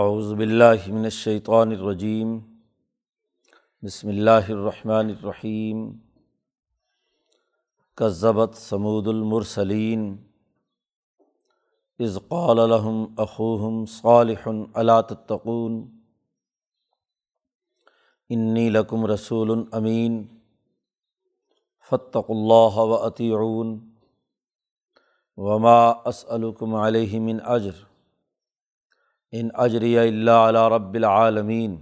[0.00, 2.38] اعوذ باللہ من الشیطان الرجیم،
[3.82, 5.82] بسم اللہ الرحمن الرحیم،
[7.96, 10.16] کذبت ثمود المرسلین،
[11.98, 15.76] اذ قال لهم اخوهم صالح الا تتقون،
[18.30, 20.22] انی لکم رسول امین
[21.90, 23.78] فتقوا اللہ و اطیعون،
[25.36, 27.91] وما اسألکم علیہ من اجر۔
[29.32, 31.76] ان اجری اللہ علیہ رب العالمین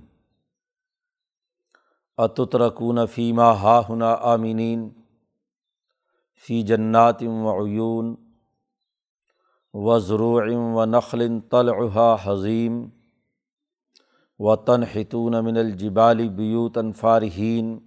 [2.19, 4.89] اتترکون فیما ہا ہنا آمینین
[6.45, 8.15] فی جنات و عیون
[9.75, 10.41] و ضروع
[10.75, 12.81] و نخل طلعها حظیم
[14.41, 17.79] و تنحتون من الجبال بیوتا فارحین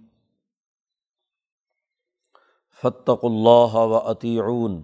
[2.82, 4.82] فتق اللہ و عطیعون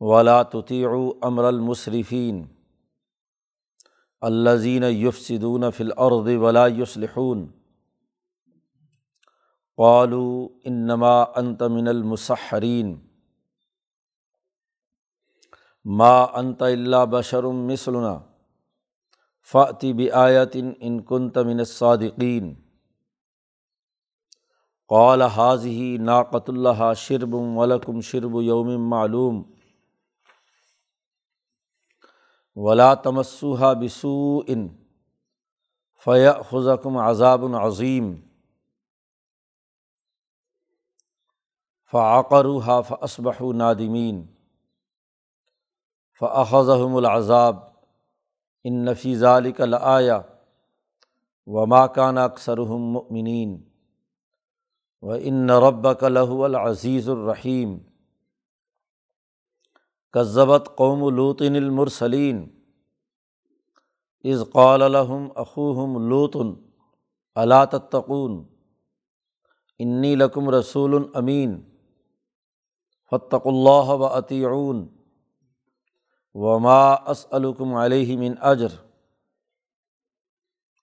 [0.00, 2.44] ولا تطیعوا امر المصرفین
[4.22, 7.48] الزین یفسدون فی الارض ولا یصلحون
[9.76, 12.96] قالوا انما انت من المسحرین
[15.84, 18.18] ما انت الا بشر مثلنا
[19.40, 22.54] فاتی بآیت ان کنت من الصادقین
[24.88, 29.42] قال حاضی ناقۃ اللہ شرب ولکم شرب یوم معلوم
[32.56, 34.68] ولا تمسوحا بسو ان
[36.04, 38.20] فیا خزکم عذاب العظیم
[41.92, 44.26] فعقروحا فصبح نادمین
[46.20, 47.56] فعضم العذاب.
[48.64, 50.20] ان نفیز علیک الآیا
[51.46, 53.62] و ماکانہ اکثرحم مؤمنین
[55.02, 57.78] و ان ربک لہ العزیز الرحیم
[60.14, 62.46] کذبت قوم لوطن المرسلین
[64.24, 66.52] از قال الحم اخوہم لوتن
[67.36, 68.42] علا تتقون
[69.80, 71.60] انی لکم رسول امین
[73.12, 74.86] فتق اللہ و عطیعون
[76.34, 78.74] وما اسلکم علیہ من اجر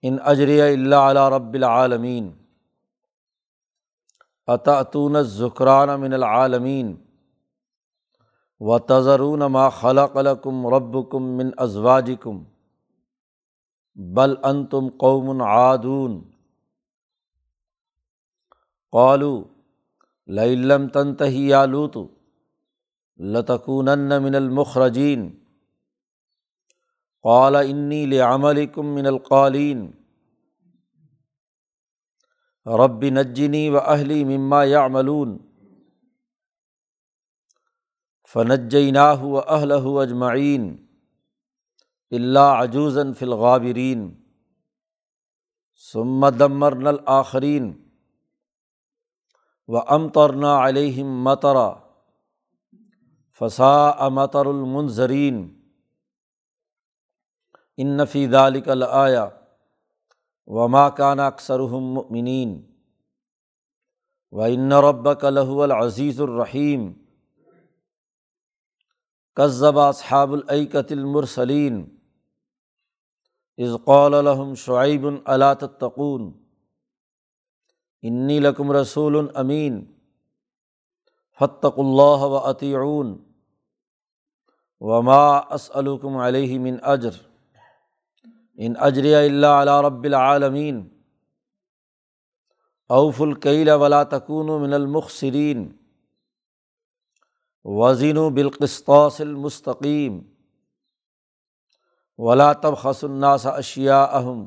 [0.03, 2.31] ان اجر اللہ علیہ رب العالمین
[4.47, 6.95] عطاطون ذکران من العالمین
[8.67, 12.43] و تضرون ما خلق لکم رب کم من ازواج کم
[13.95, 16.21] بل ان تم قوم عادون
[18.91, 19.43] قالو
[20.27, 21.97] لم تنتہی یا لوت
[23.17, 25.29] لتکون من المخرجین
[27.23, 29.91] قال انی لعملکم من القالین
[32.65, 35.37] رب نجنی و اہلی مما یعملون
[38.33, 40.75] فنجینہ و اہل اجمعین
[42.11, 44.11] اللہ عجوزن فلغابرین
[46.39, 47.71] دمر نل آخرین
[49.67, 51.69] و ام ترنا علیہم مترا
[53.41, 55.47] فسا امتر المنظرین
[57.77, 59.27] ان نفی دالک الآیا
[60.47, 62.61] وما کان اکثرہم مؤمنین
[64.31, 66.91] و ان ربک لہو العزیز الرحیم
[69.37, 71.85] کذب اصحاب العقت المرسلین
[73.85, 76.31] قول الحم شعیب علا تقون
[78.03, 79.85] انی لکم رسول امین
[81.39, 83.17] فتق اللہ و عطیعون
[84.81, 87.21] وما اسلکم علیہ من اجر
[88.57, 90.87] ان اجر اللہ علیہ رب العالمین
[92.89, 95.71] اوف القیل ولا تکون من المخصرین
[97.65, 100.21] وزین و بالقسطاس المستقیم
[102.17, 104.45] ولا تب الناس اشیا اہم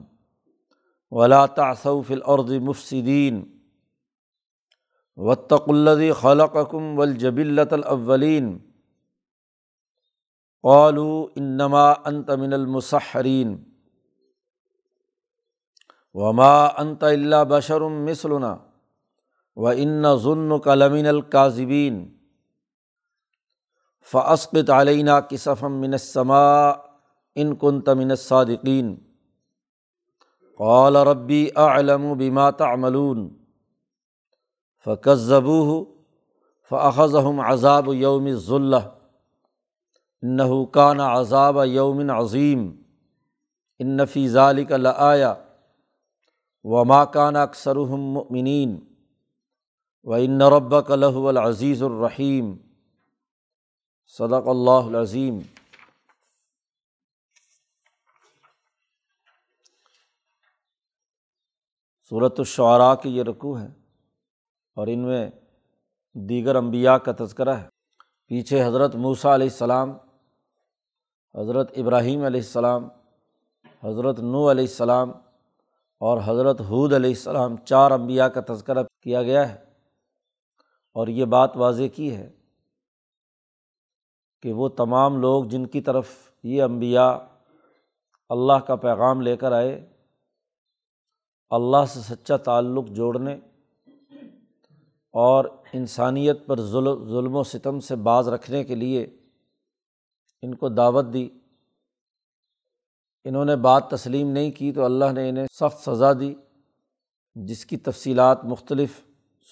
[1.10, 3.44] ولا تعصف العرض مفصدین
[5.16, 8.58] وطق الدی خلقم والجبلت الاولین
[10.62, 13.56] قالو انما انت من المسحرین
[16.14, 18.56] وما انت اللہ بشرم مثلنا
[19.56, 22.15] و ان ظن کلمن القاظبین
[24.10, 26.70] فعسقت علینہ کصفم منسما
[27.34, 28.96] ان کن تمن صادقین
[30.58, 33.28] قال ربی اعلم بما تعملون
[34.84, 35.84] فقضبو
[36.70, 38.76] فأخذهم عذاب یوم ذلہ
[40.22, 42.76] انه كان عذاب یوم عظیم
[43.78, 45.34] ان فی ذلك لآیا
[46.64, 48.80] وما كان اکثرهم مؤمنین
[50.04, 52.65] و ان ربك له العزیز الرحیم
[54.08, 55.38] صدق اللہ العظیم۔
[62.10, 63.66] صورت الشعراء کی یہ رکوع ہے
[64.74, 65.30] اور ان میں
[66.14, 67.68] دیگر انبیاء کا تذکرہ ہے۔
[68.26, 69.90] پیچھے حضرت موسیٰ علیہ السلام،
[71.34, 72.88] حضرت ابراہیم علیہ السلام،
[73.84, 75.10] حضرت نو علیہ السلام
[75.98, 79.64] اور حضرت حود علیہ السلام، چار انبیاء کا تذکرہ کیا گیا ہے
[80.92, 82.35] اور یہ بات واضح کی ہے۔
[84.42, 86.08] کہ وہ تمام لوگ جن کی طرف
[86.42, 87.12] یہ انبیاء
[88.28, 89.90] اللہ کا پیغام لے کر آئے،
[91.50, 93.38] اللہ سے سچا تعلق جوڑنے
[95.14, 99.16] اور انسانیت پر ظلم و ستم سے باز رکھنے کے لیے
[100.42, 101.28] ان کو دعوت دی۔
[103.24, 106.34] انہوں نے بات تسلیم نہیں کی تو اللہ نے انہیں سخت سزا دی،
[107.34, 109.00] جس کی تفصیلات مختلف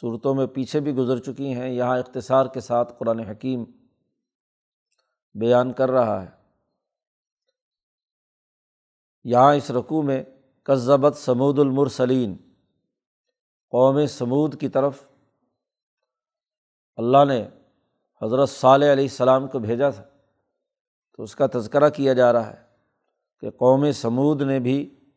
[0.01, 3.65] صورتوں میں پیچھے بھی گزر چکی ہیں۔ یہاں اختصار کے ساتھ قرآن حکیم
[5.35, 6.31] بیان کر رہا ہے۔
[9.25, 10.25] یہاں اس رقوع میں
[10.63, 12.37] کذبت سمود المرسلین،
[13.71, 15.09] قوم سمود کی طرف
[16.97, 17.49] اللہ نے
[18.23, 20.05] حضرت صالح علیہ السلام کو بھیجا تھا۔
[21.17, 22.65] تو اس کا تذکرہ کیا جا رہا ہے
[23.41, 25.11] کہ قوم سمود نے بھی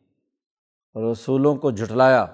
[1.12, 2.26] رسولوں کو جھٹلایا۔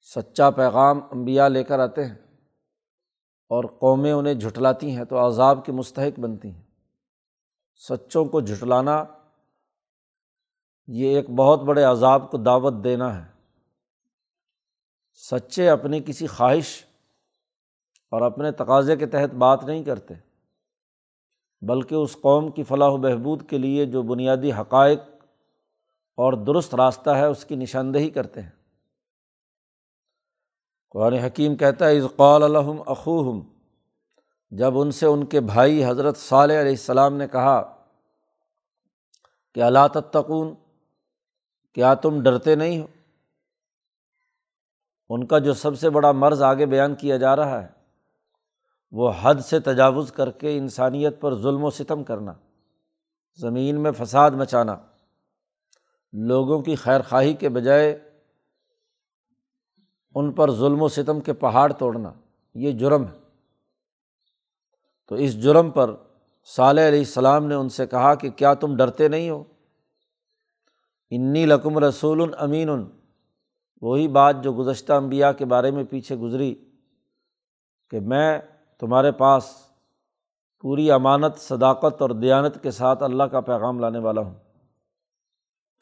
[0.00, 2.23] سچا پیغام انبیاء لے کر آتے ہیں۔
[3.48, 6.62] اور قومیں انہیں جھٹلاتی ہیں تو عذاب کے مستحق بنتی ہیں۔
[7.76, 9.04] سچوں کو جھٹلانا
[10.86, 13.30] یہ ایک بہت بڑے عذاب کو دعوت دینا ہے۔
[15.14, 16.84] سچے اپنی کسی خواہش
[18.10, 20.14] اور اپنے تقاضے کے تحت بات نہیں کرتے،
[21.62, 25.00] بلکہ اس قوم کی فلاح و بہبود کے لیے جو بنیادی حقائق
[26.16, 28.63] اور درست راستہ ہے اس کی نشاندہی کرتے ہیں۔
[30.94, 33.40] قرآن حکیم کہتا ہے قال الحم اخوہم
[34.50, 37.62] جب ان سے ان کے بھائی حضرت صالح علیہ السلام نے کہا
[39.54, 40.54] کہ اللہ تتقون
[41.72, 42.86] کیا تم ڈرتے نہیں ہو؟
[45.08, 47.68] ان کا جو سب سے بڑا مرض آگے بیان کیا جا رہا ہے،
[48.92, 52.32] وہ حد سے تجاوز کر کے انسانیت پر ظلم و ستم کرنا،
[53.36, 54.76] زمین میں فساد مچانا،
[56.12, 58.13] لوگوں کی خیر خواہی کے بجائے
[60.14, 62.12] ان پر ظلم و ستم کے پہاڑ توڑنا،
[62.54, 63.18] یہ جرم ہے۔
[65.08, 65.94] تو اس جرم پر
[66.44, 69.44] صالح علیہ السلام نے ان سے کہا کہ کیا تم ڈرتے نہیں ہو؟
[71.10, 72.70] انی لکم رسول امین،
[73.82, 76.54] وہی بات جو گزشتہ انبیاء کے بارے میں پیچھے گزری
[77.90, 78.38] کہ میں
[78.78, 79.54] تمہارے پاس
[80.60, 84.34] پوری امانت، صداقت اور دیانت کے ساتھ اللہ کا پیغام لانے والا ہوں۔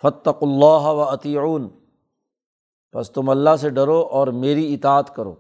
[0.02, 1.69] فتق اللہ و عطیون
[2.94, 5.34] بس تم اللہ سے ڈرو اور میری اطاعت کرو۔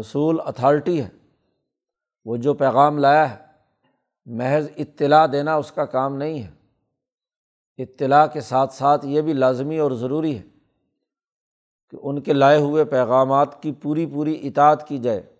[0.00, 1.08] رسول اتھارٹی ہے۔
[2.24, 3.46] وہ جو پیغام لایا ہے،
[4.24, 6.50] محض اطلاع دینا اس کا کام نہیں ہے۔
[7.78, 10.42] اطلاع کے ساتھ ساتھ یہ بھی لازمی اور ضروری ہے
[11.90, 15.36] کہ ان کے لائے ہوئے پیغامات کی پوری پوری اطاعت کی جائے۔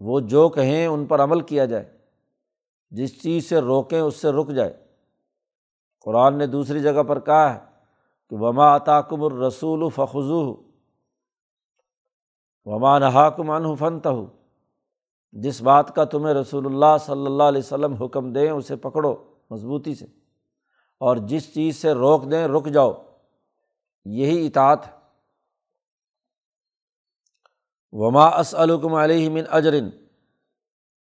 [0.00, 1.98] وہ جو کہیں ان پر عمل کیا جائے۔
[2.90, 4.86] جس چیز سے روکیں، اس سے رک جائے۔
[6.00, 7.71] قرآن نے دوسری جگہ پر کہا ہے
[8.32, 10.54] کہ وما عطاکم الرسول فخو
[12.64, 14.26] وما نہاکم ان فنت ہو
[15.32, 19.14] جس بات کا تمہیں رسول اللہ صلی اللہ علیہ وسلم حکم دیں اسے پکڑو
[19.50, 20.06] مضبوطی سے
[20.98, 22.92] اور جس چیز سے روک دیں رک جاؤ
[24.04, 24.92] یہی اطاعت ہے۔
[27.92, 29.90] وما اسلکم علیہ من اجرن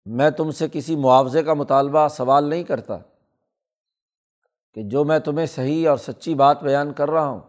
[0.06, 2.98] میں تم سے کسی معاوضے کا مطالبہ سوال نہیں کرتا۔
[4.74, 7.40] کہ جو میں تمہیں صحیح اور سچی بات بیان کر رہا ہوں،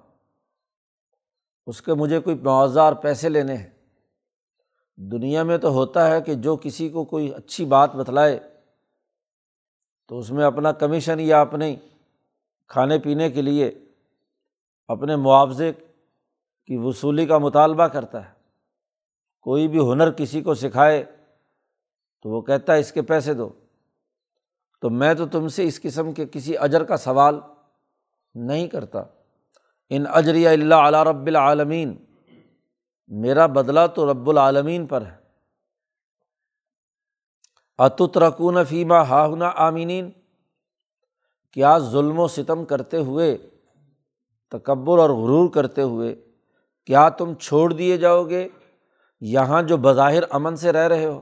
[1.67, 3.71] اس کے مجھے کوئی معاوضہ اور پیسے لینے ہیں۔
[4.97, 8.41] دنیا میں تو ہوتا ہے کہ جو کسی کو کوئی اچھی بات بتلائے،
[10.09, 11.77] تو اس میں اپنا کمیشن یا اپنے
[12.67, 13.73] کھانے پینے کے لیے
[14.89, 15.73] اپنے معاوضے
[16.67, 18.35] کی وصولی کا مطالبہ کرتا ہے۔
[19.41, 21.05] کوئی بھی ہنر کسی کو سکھائے
[22.23, 23.49] تو وہ کہتا ہے، اس کے پیسے دو۔
[24.83, 27.41] تو میں تو تم سے اس قسم کے کسی اجر کا سوال
[28.35, 29.03] نہیں کرتا۔
[29.91, 31.97] ان اجری اللہ علیہ رب العالمین،
[33.09, 35.17] میرا بدلا تو رب العالمین پر ہے۔
[37.79, 40.11] اتت رکون فیمہ ہاہنا آمینین،
[41.53, 43.37] کیا ظلم و ستم کرتے ہوئے،
[44.49, 46.15] تکبر اور غرور کرتے ہوئے،
[46.85, 48.49] کیا تم چھوڑ دیے جاؤ گے
[49.21, 51.21] یہاں جو بظاہر امن سے رہ رہے ہو؟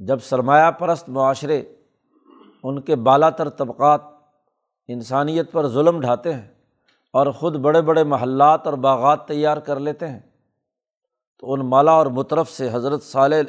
[0.00, 1.62] جب سرمایہ پرست معاشرے،
[2.64, 4.00] ان کے بالا تر طبقات
[4.88, 6.48] انسانیت پر ظلم ڈھاتے ہیں
[7.14, 10.20] اور خود بڑے بڑے محلات اور باغات تیار کر لیتے ہیں،
[11.38, 13.40] تو ان مالا اور مطرف سے حضرت صالح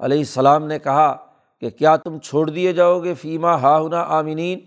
[0.00, 1.14] علیہ السلام نے کہا
[1.62, 4.60] کہ کیا تم چھوڑ دیے جاؤ گے فیمہ ہاہنا آمینین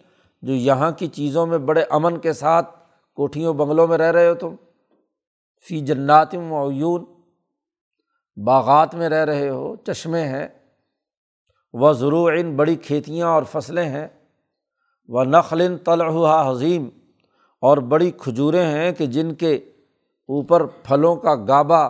[0.44, 2.76] جو یہاں کی چیزوں میں بڑے امن کے ساتھ
[3.18, 4.56] کوٹھیوں بنگلوں میں رہ رہے ہو تم؟
[5.68, 7.06] فی جنات معیون
[8.38, 10.48] باغات میں رہ رہے ہو، چشمے ہیں
[11.74, 14.08] وہ ضرور ان بڑی کھیتیاں اور فصلیں ہیں
[15.08, 16.90] وہ نقل طلحہ حظیم
[17.62, 19.56] اور بڑی کھجوریں ہیں کہ جن کے
[20.28, 21.90] اوپر پھلوں کا گابا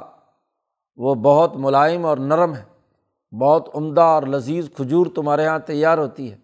[0.97, 2.63] وہ بہت ملائم اور نرم ہے۔
[3.37, 6.37] بہت عمدہ اور لذیذ کھجور تمہارے یہاں تیار ہوتی ہے۔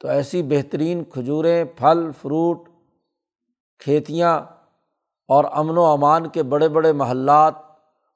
[0.00, 2.68] تو ایسی بہترین کھجوریں، پھل، فروٹ،
[3.78, 4.40] کھیتیاں
[5.28, 7.54] اور امن و امان کے بڑے بڑے محلات،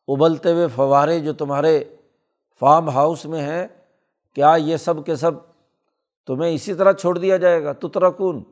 [0.09, 1.85] ابلتے ہوئے فوارے جو تمہارے
[2.61, 3.67] فارم ہاؤس میں ہیں
[4.35, 5.33] کیا یہ سب کے سب
[6.27, 8.43] تمہیں اسی طرح چھوڑ دیا جائے گا؟ تترکن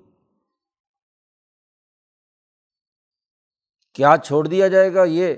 [3.95, 5.35] کیا چھوڑ دیا جائے گا یہ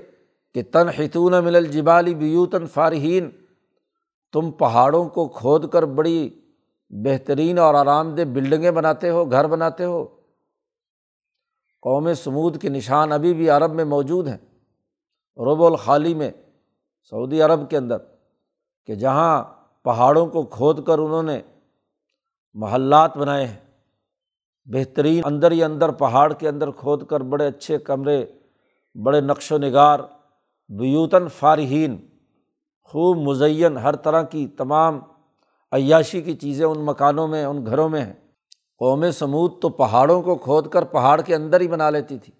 [0.55, 3.29] کہ تن حتون مل الجبالی بیوتن فارحین،
[4.33, 6.29] تم پہاڑوں کو کھود کر بڑی
[6.89, 10.03] بہترین اور آرام دہ بلڈنگیں بناتے ہو، گھر بناتے ہو؟
[11.83, 14.37] قوم سمود کے نشان ابھی بھی عرب میں موجود ہیں،
[15.39, 16.31] رب الخالی میں،
[17.11, 17.97] سعودی عرب کے اندر،
[18.85, 19.43] کہ جہاں
[19.85, 21.41] پہاڑوں کو کھود کر انہوں نے
[22.53, 23.57] محلات بنائے ہیں۔
[24.65, 28.25] بہترین اندر ہی اندر پہاڑ کے اندر کھود کر بڑے اچھے کمرے،
[29.03, 29.99] بڑے نقش و نگار،
[30.69, 31.97] بیوتاً فارحین
[32.83, 34.99] خوب مزین، ہر طرح کی تمام
[35.71, 38.13] عیاشی کی چیزیں ان مکانوں میں، ان گھروں میں ہیں۔
[38.79, 42.33] قوم سمود تو پہاڑوں کو کھود کر پہاڑ کے اندر ہی بنا لیتی تھی۔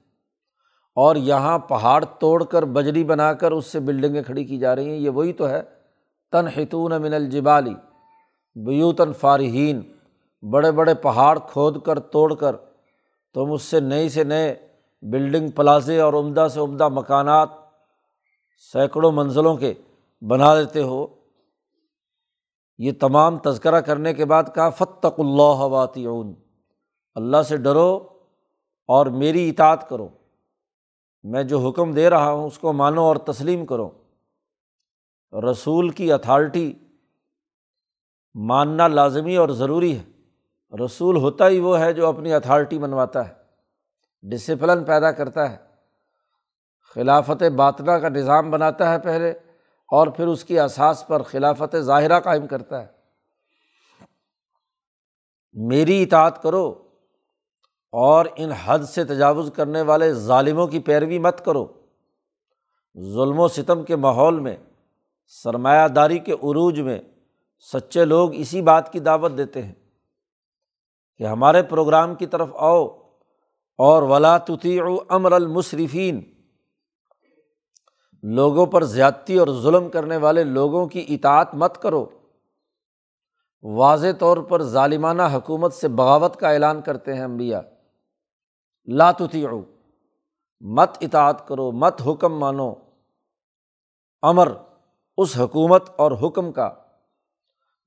[0.96, 4.90] اور یہاں پہاڑ توڑ کر بجری بنا کر اس سے بلڈنگیں کھڑی کی جا رہی
[4.90, 5.75] ہیں، یہ وہی تو ہے
[6.36, 7.74] تن حتون من الجبالی
[8.56, 9.82] بیوتاً فارحین،
[10.52, 12.56] بڑے بڑے پہاڑ کھود کر، توڑ کر۔
[13.34, 14.68] تم اس سے نئے سے نئے
[15.02, 17.50] بلڈنگ پلازے اور عمدہ سے عمدہ مکانات
[18.74, 19.74] سینکڑوں منزلوں کے
[20.22, 21.08] بنا دیتے ہو۔
[22.78, 26.06] یہ تمام تذکرہ کرنے کے بعد کہا فتق اللہ واطی
[27.16, 28.00] اللہ سے ڈرو
[28.88, 30.08] اور میری اطاعت کرو۔
[31.24, 33.90] میں جو حکم دے رہا ہوں اس کو مانو اور تسلیم کرو۔
[35.34, 36.74] رسول کی اتھارٹی
[38.36, 40.04] ماننا لازمی اور ضروری ہے۔
[40.86, 43.34] رسول ہوتا ہی وہ ہے جو اپنی اتھارٹی منواتا ہے،
[44.24, 45.58] ڈسپلن پیدا کرتا ہے،
[46.96, 49.32] خلافت باطنا کا نظام بناتا ہے پہلے
[49.92, 52.88] اور پھر اس کی اساس پر خلافت ظاہرہ قائم کرتا ہے۔
[55.54, 56.88] میری اطاعت کرو
[57.92, 61.66] اور ان حد سے تجاوز کرنے والے ظالموں کی پیروی مت کرو۔
[63.00, 64.58] ظلم و ستم کے ماحول میں
[65.28, 67.00] سرمایہ داری کے عروج میں
[67.74, 69.74] سچے لوگ اسی بات کی دعوت دیتے ہیں
[71.18, 72.88] کہ ہمارے پروگرام کی طرف آؤ
[73.78, 74.80] اور ولاطی
[75.10, 76.22] امر المصرفین
[78.24, 82.06] لوگوں پر زیادتی اور ظلم کرنے والے لوگوں کی اطاعت مت کرو۔
[83.64, 87.62] واضح طور پر ظالمانہ حکومت سے بغاوت کا اعلان کرتے ہیں امبیا
[88.88, 89.46] لاتوتی
[90.62, 92.74] مت اطاعت کرو، مت حکم مانو۔
[94.22, 94.52] امر۔
[95.18, 96.70] اس حکومت اور حکم کا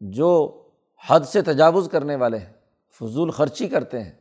[0.00, 0.62] جو
[1.08, 2.52] حد سے تجاوز کرنے والے ہیں،
[2.90, 4.12] فضول خرچی کرتے ہیں،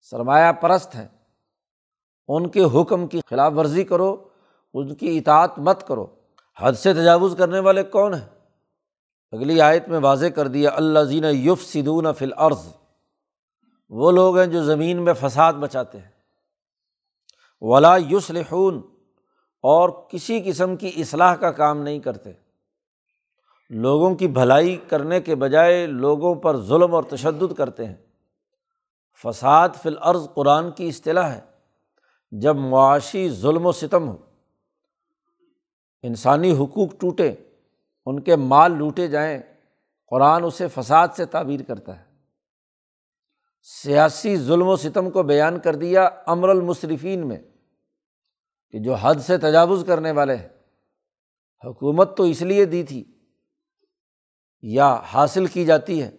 [0.00, 1.08] سرمایہ پرست ہیں،
[2.28, 4.28] ان کے حکم کی خلاف ورزی کرو،
[4.74, 6.06] ان کی اطاعت مت کرو۔
[6.58, 8.28] حد سے تجاوز کرنے والے کون ہیں؟
[9.32, 12.66] اگلی آیت میں واضح کر دیا اللہ زین یوف سدون فل عرض
[13.90, 16.10] وہ لوگ ہیں جو زمین میں فساد بچاتے ہیں۔
[17.60, 18.91] ولا یوسلحون
[19.62, 22.32] اور کسی قسم کی اصلاح کا کام نہیں کرتے۔
[23.70, 27.94] لوگوں کی بھلائی کرنے کے بجائے لوگوں پر ظلم اور تشدد کرتے ہیں۔
[29.22, 31.40] فساد فی العرض قرآن کی اصطلاح ہے۔
[32.32, 34.16] جب معاشی ظلم و ستم ہو،
[36.02, 37.32] انسانی حقوق ٹوٹے،
[38.06, 39.38] ان کے مال لوٹے جائیں،
[40.10, 42.04] قرآن اسے فساد سے تعبیر کرتا ہے۔
[43.62, 47.38] سیاسی ظلم و ستم کو بیان کر دیا امر المصرفین میں۔
[48.72, 50.48] کہ جو حد سے تجاوز کرنے والے ہیں۔
[51.64, 53.04] حکومت تو اس لیے دی تھی
[54.62, 56.10] یا حاصل کی جاتی ہے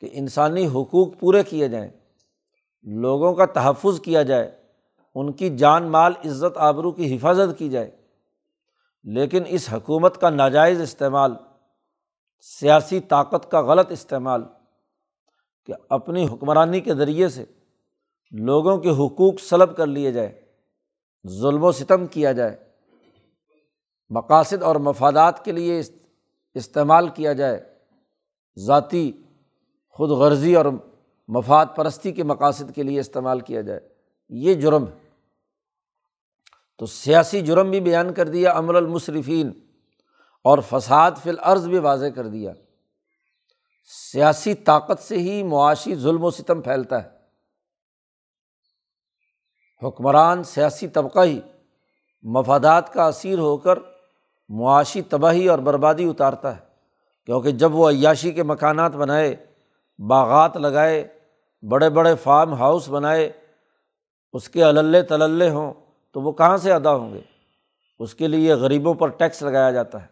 [0.00, 1.90] کہ انسانی حقوق پورے کیے جائیں،
[2.82, 4.62] لوگوں کا تحفظ کیا جائے،
[5.14, 7.90] ان کی جان، مال، عزت، آبرو کی حفاظت کی جائے۔
[9.04, 11.32] لیکن اس حکومت کا ناجائز استعمال،
[12.40, 14.42] سیاسی طاقت کا غلط استعمال
[15.66, 17.44] کہ اپنی حکمرانی کے ذریعے سے
[18.30, 20.47] لوگوں کے حقوق سلب کر لیے جائے
[21.26, 22.56] ظلم و ستم کیا جائے۔
[24.10, 25.82] مقاصد اور مفادات کے لیے
[26.54, 27.74] استعمال کیا جائے۔
[28.58, 29.12] ذاتی
[29.88, 30.64] خود غرضی اور
[31.28, 33.80] مفاد پرستی کے مقاصد کے لیے استعمال کیا جائے۔
[34.28, 35.08] یہ جرم ہے۔
[36.78, 39.52] تو سیاسی جرم بھی بیان کر دیا امر المصرفین
[40.44, 42.52] اور فساد فی العرض بھی واضح کر دیا۔
[44.12, 47.17] سیاسی طاقت سے ہی معاشی ظلم و ستم پھیلتا ہے۔
[49.82, 51.40] حکمران سیاسی طبقہ ہی
[52.22, 53.78] مفادات کا اثیر ہو کر
[54.48, 56.60] معاشی تباہی اور بربادی اتارتا ہے۔
[57.26, 59.36] کیونکہ جب وہ عیاشی کے مکانات بنائے،
[60.08, 61.08] باغات لگائے،
[61.62, 63.32] بڑے بڑے فارم ہاؤس بنائے،
[64.32, 65.72] اس کے اللّہ تلّے ہوں
[66.12, 67.20] تو وہ کہاں سے ادا ہوں گے؟
[67.98, 70.06] اس کے لیے غریبوں پر ٹیکس لگایا جاتا ہے۔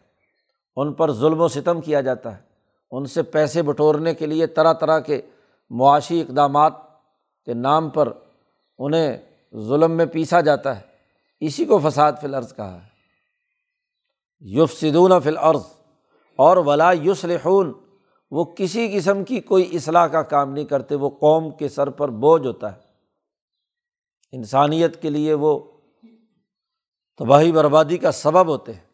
[0.77, 2.43] ان پر ظلم و ستم کیا جاتا ہے۔
[2.91, 5.23] ان سے پیسے بٹورنے کے لیے طرح طرح کے
[5.71, 6.73] معاشی اقدامات
[7.45, 8.13] کے نام پر
[8.79, 10.83] انہیں ظلم میں پیسا جاتا ہے۔
[11.41, 12.89] اسی کو فساد فی العرض کہا ہے۔
[14.41, 15.63] یوف سدون فی العرض
[16.37, 17.73] اور ولا یوسلحون
[18.31, 22.09] وہ کسی قسم کی کوئی اصلاح کا کام نہیں کرتے، وہ قوم کے سر پر
[22.09, 22.81] بوجھ ہوتا ہے۔
[24.33, 25.59] انسانیت کے لیے وہ
[27.19, 28.87] تباہی بربادی کا سبب ہوتے ہیں۔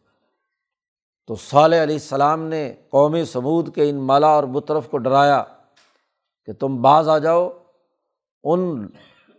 [1.27, 5.43] تو صالح علیہ السلام نے قومی سمود کے ان مالا اور بطرف کو ڈرایا
[6.45, 7.49] کہ تم باز آ جاؤ،
[8.43, 8.87] ان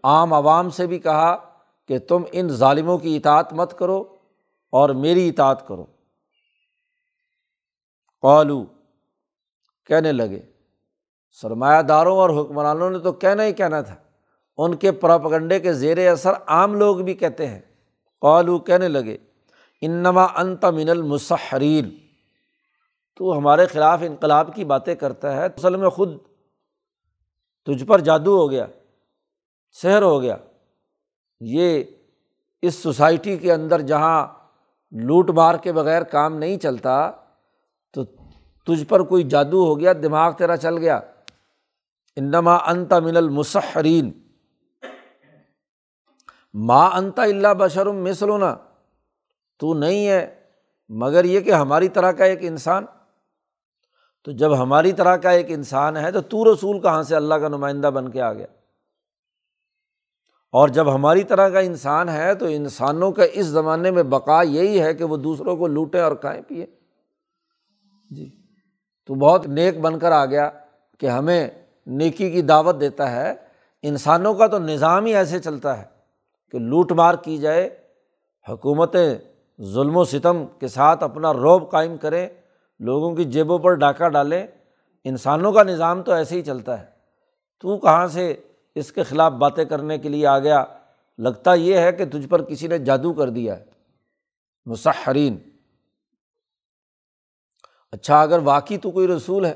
[0.04, 1.36] عام عوام سے بھی کہا
[1.88, 4.04] کہ تم ان ظالموں کی اطاعت مت کرو
[4.72, 5.86] اور میری اطاعت کرو۔
[8.20, 8.64] قالو،
[9.86, 10.42] کہنے لگے،
[11.30, 13.94] سرمایہ داروں اور حکمرانوں نے تو کہنا ہی کہنا تھا۔
[14.56, 17.60] ان کے پراپگنڈے کے زیر اثر عام لوگ بھی کہتے ہیں۔
[18.20, 19.18] قالو، کہنے لگے،
[19.80, 21.96] انما انت من المسحرین۔
[23.16, 26.18] تو ہمارے خلاف انقلاب کی باتیں کرتا ہے اصل میں خود
[27.64, 28.66] تجھ پر جادو ہو گیا۔
[29.82, 30.36] سحر ہو گیا۔
[31.40, 31.84] یہ
[32.62, 34.26] اس سوسائٹی کے اندر جہاں
[34.92, 37.10] لوٹ مار کے بغیر کام نہیں چلتا،
[37.92, 38.04] تو
[38.66, 41.00] تجھ پر کوئی جادو ہو گیا، دماغ تیرا چل گیا۔
[42.16, 44.12] انما انت من المسحرین۔
[46.54, 48.56] ماں انتا اللہ بشرم مسلونا
[49.58, 50.40] تو نہیں ہے،
[50.88, 52.84] مگر یہ کہ ہماری طرح کا ایک انسان۔
[54.24, 57.48] تو جب ہماری طرح کا ایک انسان ہے، تو تو رسول کہاں سے اللہ کا
[57.48, 58.46] نمائندہ بن کے آ گیا؟
[60.54, 64.80] اور جب ہماری طرح کا انسان ہے تو انسانوں کا اس زمانے میں بقا یہی
[64.80, 66.66] ہے کہ وہ دوسروں کو لوٹیں اور کھائیں پیے
[68.10, 68.36] جی۔
[69.06, 70.50] تو بہت نیک بن کر آ گیا
[71.00, 71.50] کہ ہمیں
[71.86, 73.34] نیکی کی دعوت دیتا ہے۔
[73.82, 75.84] انسانوں کا تو نظام ہی ایسے چلتا ہے
[76.52, 77.78] کہ لوٹ مار کی جائے،
[78.48, 79.14] حکومتیں
[79.62, 82.28] ظلم و ستم کے ساتھ اپنا روب قائم کریں،
[82.80, 84.46] لوگوں کی جیبوں پر ڈاکہ ڈالیں۔
[85.04, 86.86] انسانوں کا نظام تو ایسے ہی چلتا ہے۔
[87.60, 88.34] تو کہاں سے
[88.74, 90.64] اس کے خلاف باتیں کرنے کے لیے آ گیا۔
[91.18, 93.64] لگتا یہ ہے کہ تجھ پر کسی نے جادو کر دیا ہے۔
[94.66, 95.38] مسحرین۔
[97.92, 99.54] اچھا اگر واقعی تو کوئی رسول ہے،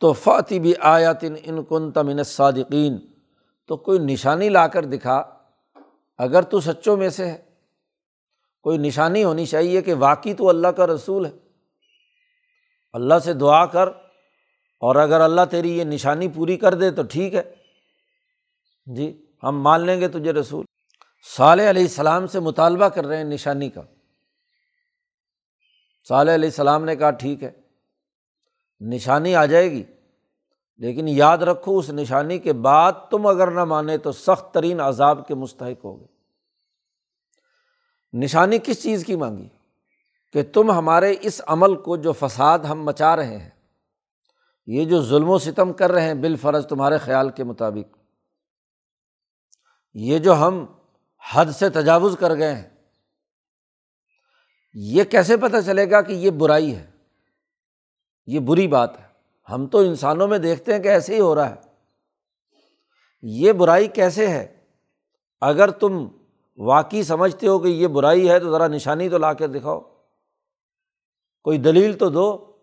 [0.00, 2.98] تو فعتی بھی آیاتن ان کن تمن صادقین
[3.66, 5.22] تو کوئی نشانی لا کر دکھا۔
[6.18, 7.42] اگر تو سچوں میں سے ہے۔
[8.62, 11.30] کوئی نشانی ہونی چاہیے کہ واقعی تو اللہ کا رسول ہے۔
[12.92, 13.88] اللہ سے دعا کر،
[14.80, 17.61] اور اگر اللہ تیری یہ نشانی پوری کر دے تو ٹھیک ہے۔
[18.86, 20.64] جی ہم مان لیں گے تجھے رسول۔
[21.36, 23.82] صالح علیہ السلام سے مطالبہ کر رہے ہیں نشانی کا۔
[26.08, 27.50] صالح علیہ السلام نے کہا، ٹھیک ہے،
[28.80, 29.84] نشانی آ جائے گی،
[30.76, 35.28] لیکن یاد رکھو، اس نشانی کے بعد تم اگر نہ مانے تو سخت ترین عذاب
[35.28, 36.06] کے مستحق ہوگے۔
[38.12, 39.48] نشانی کس چیز کی مانگی؟
[40.32, 43.50] کہ تم ہمارے اس عمل کو جو فساد ہم مچا رہے ہیں،
[44.66, 48.01] یہ جو ظلم و ستم کر رہے ہیں، بالفرض تمہارے خیال کے مطابق۔
[49.94, 50.66] یہ جو ہم
[51.34, 52.70] حد سے تجاوز کر گئے ہیں،
[54.74, 56.90] یہ کیسے پتہ چلے گا کہ یہ برائی ہے؟
[58.26, 59.06] یہ بری بات ہے۔
[59.50, 61.54] ہم تو انسانوں میں دیکھتے ہیں کہ ایسے ہی ہو رہا ہے۔
[63.22, 64.64] یہ برائی کیسے ہے؟
[65.40, 66.08] اگر تم
[66.56, 69.80] واقعی سمجھتے ہو کہ یہ برائی ہے تو ذرا نشانی تو لا کے دکھاؤ۔
[71.42, 72.56] کوئی دلیل تو دو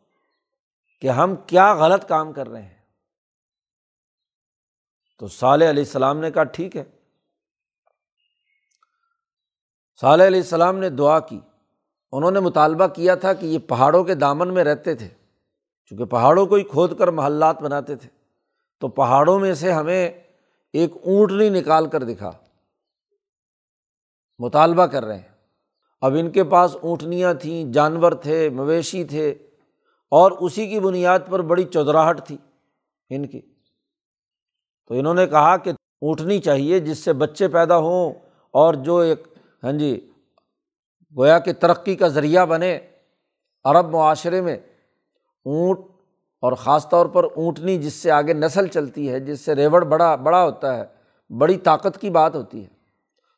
[1.01, 2.77] کہ ہم کیا غلط کام کر رہے ہیں۔
[5.19, 6.98] تو صالح علیہ السلام نے کہا، ٹھیک ہے۔
[10.01, 11.39] صالح علیہ السلام نے دعا کی۔
[12.12, 15.07] انہوں نے مطالبہ کیا تھا کہ یہ پہاڑوں کے دامن میں رہتے تھے،
[15.85, 18.09] چونکہ پہاڑوں کو ہی کھود کر محلات بناتے تھے۔
[18.79, 20.09] تو پہاڑوں میں سے ہمیں
[20.73, 22.31] ایک اونٹنی نکال کر دکھا۔
[24.39, 25.27] مطالبہ کر رہے ہیں۔
[26.01, 29.29] اب ان کے پاس اونٹنیاں تھیں، جانور تھے، مویشی تھے،
[30.12, 32.38] اور اسی کی بنیاد پر بڑی چودراہٹ تھی
[33.09, 33.41] ان کی۔
[34.88, 35.69] تو انہوں نے کہا کہ
[36.01, 38.13] اونٹنی چاہیے جس سے بچے پیدا ہوں
[38.51, 39.27] اور جو ایک
[39.63, 40.10] ہاں جی
[41.17, 42.80] گویا کہ ترقی کا ذریعہ بنے
[43.63, 44.58] عرب معاشرے میں
[45.45, 45.80] اونٹ
[46.41, 50.15] اور خاص طور پر اونٹنی جس سے آگے نسل چلتی ہے، جس سے ریوڑ بڑا
[50.15, 50.86] بڑا ہوتا ہے،
[51.38, 52.69] بڑی طاقت کی بات ہوتی ہے۔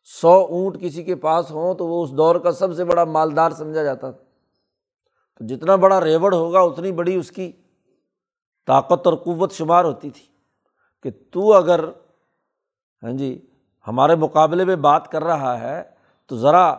[0.04, 3.52] سو اونٹ کسی کے پاس ہوں تو وہ اس دور کا سب سے بڑا مالدار
[3.52, 4.24] سمجھا جاتا تھا۔
[5.40, 7.52] تو جتنا بڑا ریوڑ ہوگا، اتنی بڑی اس کی
[8.68, 10.26] طاقت اور قوت شمار ہوتی تھی۔
[11.04, 11.84] کہ تو اگر
[13.04, 13.46] ہاں جی
[13.88, 16.01] ہمارے مقابلے میں بات کر رہا ہے
[16.32, 16.76] تو ذرا،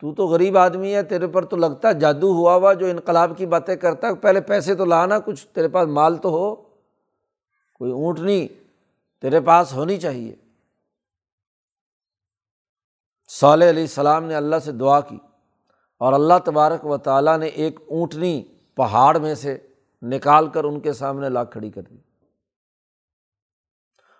[0.00, 3.32] تو تو غریب آدمی ہے، تیرے پر تو لگتا ہے جادو ہوا ہوا جو انقلاب
[3.36, 6.54] کی باتیں کرتا ہے۔ پہلے پیسے تو لانا، کچھ تیرے پاس مال تو ہو۔
[7.74, 8.48] کوئی اونٹنی
[9.20, 10.36] تیرے پاس ہونی چاہیے۔
[13.28, 15.18] صالح علیہ السلام نے اللہ سے دعا کی
[15.98, 18.42] اور اللہ تبارک و تعالیٰ نے ایک اونٹنی
[18.74, 19.58] پہاڑ میں سے
[20.02, 21.96] نکال کر ان کے سامنے لا کھڑی کر دی۔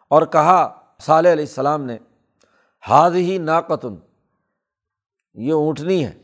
[0.09, 1.99] اور کہا، صالح علیہ السلام نے
[2.89, 3.97] ہاد ہی ناقتن
[5.37, 6.19] یہ اونٹنی ہے۔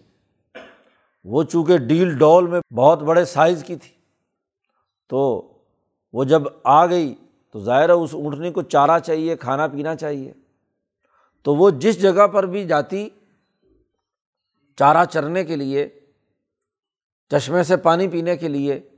[1.24, 3.94] وہ چونکہ ڈیل ڈول میں بہت بڑے سائز کی تھی۔
[5.08, 5.48] تو
[6.12, 7.14] وہ جب آ گئی
[7.50, 10.32] تو ظاہر ہے اس اونٹنی کو چارہ چاہیے، کھانا پینا چاہیے۔
[11.42, 13.08] تو وہ جس جگہ پر بھی جاتی
[14.76, 16.00] چارہ چرنے کے لیے،
[17.30, 18.88] چشمے سے پانی پینے کے لیے،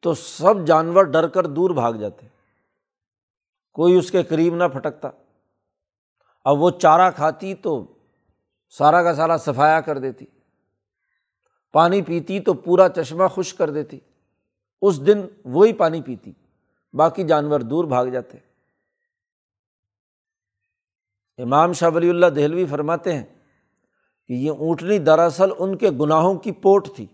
[0.00, 2.26] تو سب جانور ڈر کر دور بھاگ جاتے۔
[3.72, 5.10] کوئی اس کے قریب نہ پھٹکتا۔
[6.44, 7.86] اب وہ چارہ کھاتی تو
[8.78, 10.24] سارا کا سارا صفایا کر دیتی۔
[11.72, 14.00] پانی پیتی تو پورا چشمہ خشک کر دیتی۔
[14.82, 16.32] اس دن وہی پانی پیتی۔
[16.92, 18.38] باقی جانور دور بھاگ جاتے۔
[21.42, 23.24] امام شاہ ولی اللہ دہلوی فرماتے ہیں
[24.26, 27.06] کہ یہ اونٹنی دراصل ان کے گناہوں کی پوٹ تھی۔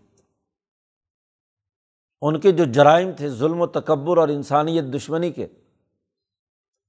[2.20, 5.46] ان کے جو جرائم تھے، ظلم و تکبر اور انسانیت دشمنی کے،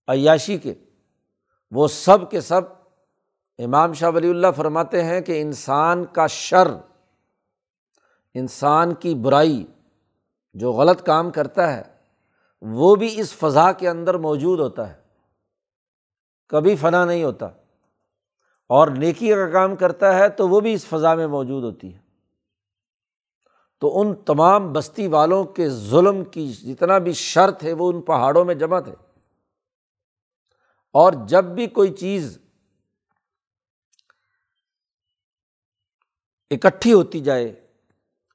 [0.08, 0.74] عیاشی کے،
[1.72, 2.62] وہ سب کے سب
[3.64, 6.68] امام شاہ ولی اللہ فرماتے ہیں کہ انسان کا شر،
[8.34, 9.66] انسان کی برائی
[10.54, 11.82] جو غلط کام کرتا ہے،
[12.62, 15.00] وہ بھی اس فضا کے اندر موجود ہوتا ہے۔
[16.48, 17.46] کبھی فنا نہیں ہوتا۔
[18.70, 22.00] اور نیکی کا کام کرتا ہے تو وہ بھی اس فضا میں موجود ہوتی ہے۔
[23.80, 28.46] تو ان تمام بستی والوں کے ظلم کی جتنا بھی شر تھے، وہ ان پہاڑوں
[28.46, 28.94] میں جمع تھے۔
[30.94, 32.40] اور جب بھی کوئی چیز
[36.52, 37.54] اکٹھی ہوتی جائے،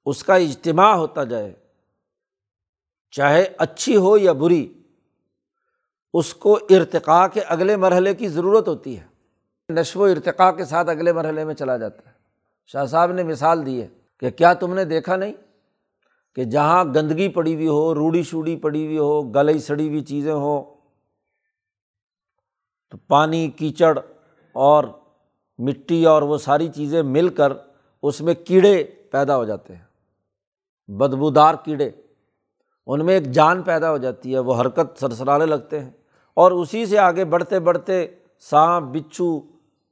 [0.07, 1.53] اس کا اجتماع ہوتا جائے،
[3.11, 4.83] چاہے اچھی ہو یا بری،
[6.14, 9.05] اس کو ارتقاء کے اگلے مرحلے کی ضرورت ہوتی ہے۔
[9.68, 12.14] نشو و ارتقاء کے ساتھ اگلے مرحلے میں چلا جاتا ہے۔
[12.66, 15.33] شاہ صاحب نے مثال دی ہے کہ کیا تم نے دیکھا نہیں
[16.35, 20.33] کہ جہاں گندگی پڑی ہوئی ہو، روڑی شوڑی پڑی ہوئی ہو، گلئی سڑی ہوئی چیزیں
[20.33, 20.74] ہوں،
[22.90, 23.98] تو پانی، کیچڑ
[24.53, 24.85] اور
[25.59, 27.53] مٹی اور وہ ساری چیزیں مل کر
[28.04, 29.82] اس میں کیڑے پیدا ہو جاتے ہیں۔
[30.88, 31.90] بدبودار کیڑے۔
[32.86, 35.90] ان میں ایک جان پیدا ہو جاتی ہے، وہ حرکت سرسرانے لگتے ہیں۔
[36.34, 38.06] اور اسی سے آگے بڑھتے بڑھتے
[38.38, 39.40] سانپ، بچھو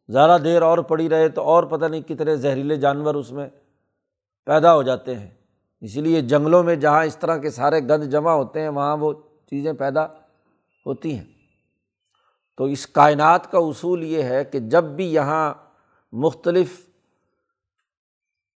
[0.09, 3.49] زیادہ دیر اور پڑی رہے تو اور پتہ نہیں کتنے زہریلے جانور اس میں
[4.45, 5.31] پیدا ہو جاتے ہیں۔
[5.81, 9.13] اسی لیے جنگلوں میں جہاں اس طرح کے سارے گند جمع ہوتے ہیں، وہاں وہ
[9.51, 10.07] چیزیں پیدا
[10.87, 11.25] ہوتی ہیں۔
[12.57, 15.55] تو اس کائنات کا اصول یہ ہے کہ جب بھی یہاں
[16.13, 16.92] مختلف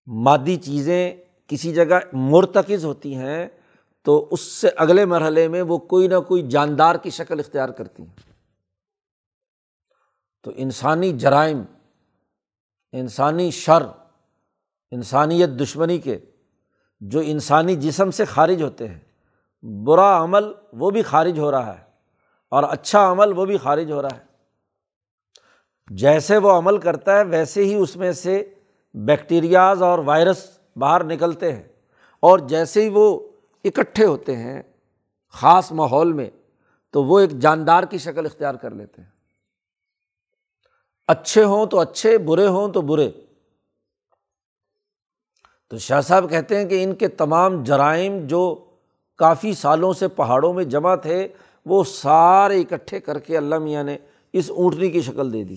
[0.07, 1.16] مادی چیزیں
[1.47, 3.49] کسی جگہ مرتکز ہوتی ہیں،
[4.03, 8.03] تو اس سے اگلے مرحلے میں وہ کوئی نہ کوئی جاندار کی شکل اختیار کرتی
[8.03, 8.33] ہیں۔
[10.42, 11.62] تو انسانی جرائم،
[12.92, 13.83] انسانی شر،
[14.90, 16.19] انسانیت دشمنی کے
[17.01, 18.99] جو انسانی جسم سے خارج ہوتے ہیں،
[19.62, 21.85] برا عمل وہ بھی خارج ہو رہا ہے
[22.49, 24.25] اور اچھا عمل وہ بھی خارج ہو رہا ہے۔
[25.88, 28.55] جیسے وہ عمل کرتا ہے، ویسے ہی اس میں سے
[28.97, 31.63] بیکٹیریاز اور وائرس باہر نکلتے ہیں
[32.21, 33.29] اور جیسے ہی وہ
[33.65, 34.63] اکٹھے ہوتے ہیں
[35.33, 36.31] خاص ماحول میں،
[36.91, 39.09] تو وہ ایک جاندار کی شکل اختیار کر لیتے ہیں۔
[41.09, 43.11] اچھے ہوں تو اچھے، برے ہوں تو برے۔
[45.69, 48.65] تو شاہ صاحب کہتے ہیں کہ ان کے تمام جرائم جو
[49.17, 51.29] کافی سالوں سے پہاڑوں میں جمع تھے،
[51.67, 53.99] وہ سارے اکٹھے کر کے اللہ میاں نے
[54.33, 55.57] اس اونٹنی کی شکل دے دی۔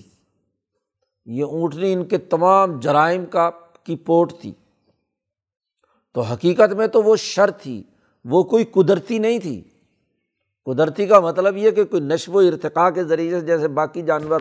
[1.24, 3.50] یہ اونٹنی ان کے تمام جرائم کا
[3.84, 4.52] کی پوٹ تھی۔
[6.14, 7.82] تو حقیقت میں تو وہ شر تھی،
[8.24, 9.62] وہ کوئی قدرتی نہیں تھی۔
[10.64, 14.40] قدرتی کا مطلب یہ کہ کوئی نشو و ارتقاء کے ذریعے سے جیسے باقی جانور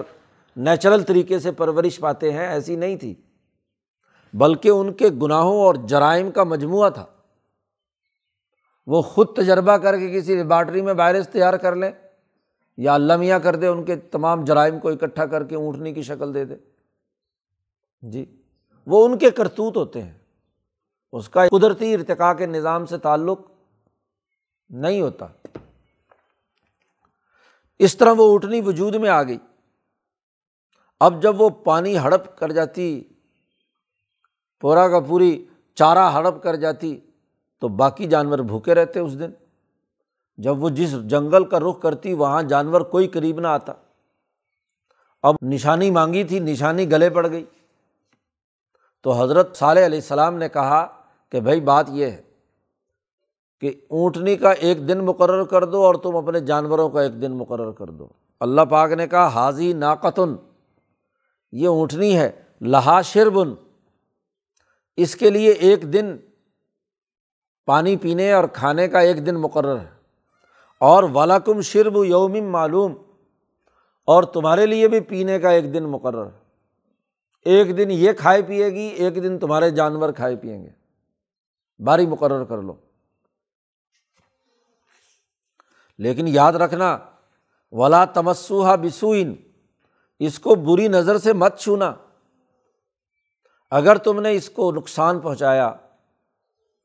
[0.58, 3.15] نیچرل طریقے سے پرورش پاتے ہیں، ایسی نہیں تھی۔
[4.34, 7.06] بلکہ ان کے گناہوں اور جرائم کا مجموعہ تھا۔
[8.88, 11.92] وہ خود تجربہ کر کے کسی لیبارٹری میں وائرس تیار کر لیں۔
[12.80, 16.34] یا المیاں کر دے، ان کے تمام جرائم کو اکٹھا کر کے اونٹنی کی شکل
[16.34, 16.56] دے دے۔
[18.02, 18.42] جی
[18.86, 20.13] وہ ان کے کرتوت ہوتے ہیں۔
[21.12, 23.39] اس کا قدرتی ارتقاء کے نظام سے تعلق
[24.70, 25.26] نہیں ہوتا۔
[27.80, 29.38] اس طرح وہ اٹھنی وجود میں آ گئی۔
[31.00, 33.04] اب جب وہ پانی ہڑپ کر جاتی،
[34.62, 37.00] پورا کا پوری چارہ ہڑپ کر جاتی،
[37.60, 39.49] تو باقی جانور بھوکے رہتے اس دن۔
[40.39, 43.73] جب وہ جس جنگل کا رخ کرتی وہاں جانور کوئی قریب نہ آتا۔
[45.23, 47.45] اب نشانی مانگی تھی، نشانی گلے پڑ گئی۔
[49.02, 50.88] تو حضرت صالح علیہ السلام نے کہا
[51.30, 52.21] کہ بھائی بات یہ ہے
[53.62, 57.32] کہ اونٹنی کا ایک دن مقرر کر دو اور تم اپنے جانوروں کا ایک دن
[57.32, 58.08] مقرر کر دو۔
[58.39, 60.36] اللہ پاک نے کہا، حاضی ناقتن،
[61.52, 63.54] یہ اونٹنی ہے، لہا شربن۔
[64.97, 66.17] اس کے لیے ایک دن
[67.65, 69.99] پانی پینے اور کھانے کا ایک دن مقرر ہے۔
[70.80, 72.94] اور ولاکم شرب یوم معلوم
[74.06, 76.30] اور تمہارے لیے بھی پینے کا ایک دن مقرر
[77.46, 80.70] ایک دن یہ کھائے پیے گی، ایک دن تمہارے جانور کھائے پئیں گے۔
[81.84, 82.74] باری مقرر کر لو۔
[85.98, 86.98] لیکن یاد رکھنا،
[87.72, 89.36] ولا تمسوہا بسوئن
[90.20, 91.94] اس کو بری نظر سے مت چھونا۔
[93.72, 95.74] اگر تم نے اس کو نقصان پہنچایا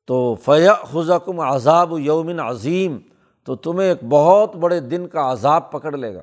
[0.07, 2.99] تو فیا خزکم عذاب یومن عظیم
[3.45, 6.23] تو تمہیں ایک بہت بڑے دن کا عذاب پکڑ لے گا۔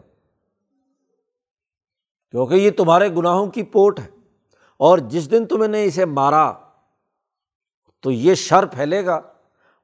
[2.32, 4.10] کیونکہ یہ تمہارے گناہوں کی پوٹ ہے۔
[4.78, 6.54] اور جس دن تم نے اسے مارا،
[8.00, 9.16] تو یہ شر پھیلے گا۔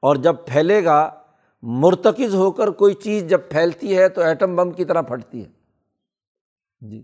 [0.00, 1.22] اور جب پھیلے گا،
[1.62, 5.50] مرتکز ہو کر کوئی چیز جب پھیلتی ہے، تو ایٹم بم کی طرح پھٹتی ہے۔
[6.80, 7.02] جی۔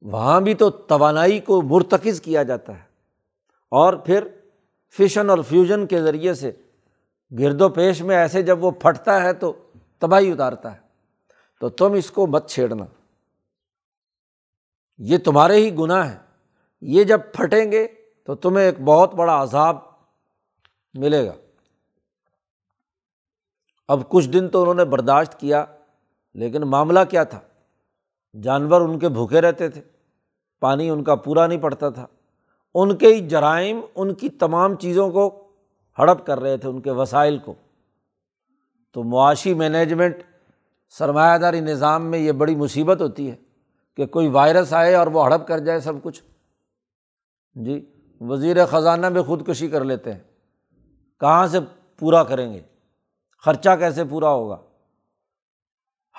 [0.00, 2.84] وہاں بھی تو توانائی کو مرتکز کیا جاتا ہے۔
[3.68, 4.28] اور پھر
[4.98, 6.52] فشن اور فیوژن کے ذریعے سے
[7.38, 9.52] گرد و پیش میں ایسے جب وہ پھٹتا ہے تو
[9.98, 10.80] تباہی اتارتا ہے۔
[11.60, 12.84] تو تم اس کو مت چھیڑنا۔
[14.98, 16.18] یہ تمہارے ہی گناہ ہیں۔
[16.80, 17.86] یہ جب پھٹیں گے
[18.24, 19.76] تو تمہیں ایک بہت بڑا عذاب
[20.94, 21.32] ملے گا۔
[23.88, 25.64] اب کچھ دن تو انہوں نے برداشت کیا،
[26.34, 27.40] لیکن معاملہ کیا تھا؟
[28.42, 29.82] جانور ان کے بھوکے رہتے تھے،
[30.60, 32.06] پانی ان کا پورا نہیں پڑتا تھا۔
[32.74, 35.47] ان کے ہی جرائم، ان کی تمام چیزوں کو
[35.98, 37.54] ہڑپ کر رہے تھے ان کے وسائل کو۔
[38.92, 40.16] تو معاشی مینجمنٹ
[40.88, 43.36] سرمایہ داری نظام میں یہ بڑی مصیبت ہوتی ہے
[43.96, 46.22] کہ کوئی وائرس آئے اور وہ ہڑپ کر جائے سب کچھ۔
[47.54, 50.20] جی وزیر خزانہ میں خودکشی کر لیتے ہیں۔
[51.20, 51.58] کہاں سے
[51.98, 52.60] پورا کریں گے؟
[53.44, 54.56] خرچہ کیسے پورا ہوگا؟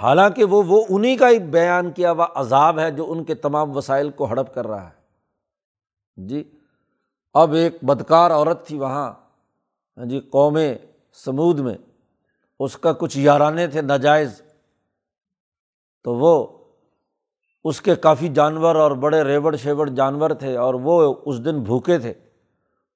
[0.01, 3.77] حالانکہ وہ وہ انہیں کا ہی بیان کیا ہوا عذاب ہے جو ان کے تمام
[3.77, 4.93] وسائل کو ہڑپ کر رہا ہے۔
[6.15, 6.51] جی
[7.33, 9.13] اب ایک بدکار عورت تھی وہاں۔
[9.99, 10.57] ہاں جی قوم
[11.13, 11.75] سمود میں
[12.59, 14.41] اس کا کچھ یارانے تھے، ناجائز۔
[16.03, 16.47] تو وہ
[17.63, 21.97] اس کے کافی جانور اور بڑے ریوڑ شیوڑ جانور تھے اور وہ اس دن بھوکے
[21.97, 22.13] تھے۔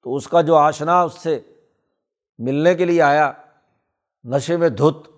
[0.02, 1.40] تو اس کا جو آشنا اس سے
[2.38, 3.32] ملنے کے لیے آیا،
[4.24, 5.08] نشے میں دھت،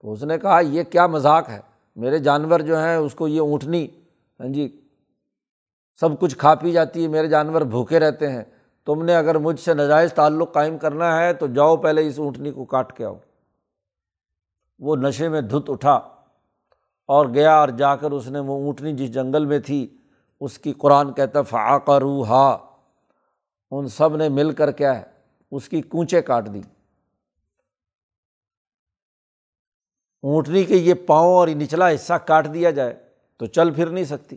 [0.00, 1.60] تو اس نے کہا، یہ کیا مذاق ہے؟
[1.96, 3.86] میرے جانور جو ہیں، اس کو یہ اونٹنی
[4.40, 4.80] ہاں جی
[6.00, 8.44] سب کچھ کھا پی جاتی ہے، میرے جانور بھوکے رہتے ہیں۔
[8.86, 12.50] تم نے اگر مجھ سے ناجائز تعلق قائم کرنا ہے تو جاؤ پہلے اس اونٹنی
[12.50, 13.14] کو کاٹ کے آؤ۔
[14.78, 15.94] وہ نشے میں دھت اٹھا
[17.06, 19.96] اور گیا اور جا کر اس نے وہ اونٹنی جس جنگل میں تھی،
[20.40, 22.56] اس کی قرآن کہتا فعاق روحا
[23.70, 25.04] ان سب نے مل کر کیا ہے،
[25.50, 26.60] اس کی کونچے کاٹ دی۔
[30.22, 34.36] اونٹنی کے یہ پاؤں اور نچلا حصہ کاٹ دیا جائے تو چل پھر نہیں سکتی۔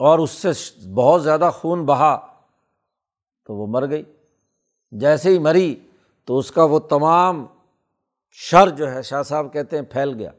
[0.00, 0.50] اور اس سے
[0.94, 2.26] بہت زیادہ خون بہا
[3.46, 4.02] تو وہ مر گئی۔
[4.92, 5.80] جیسے ہی مری
[6.24, 7.46] تو اس کا وہ تمام
[8.30, 10.30] شر جو ہے شاہ صاحب کہتے ہیں پھیل گیا۔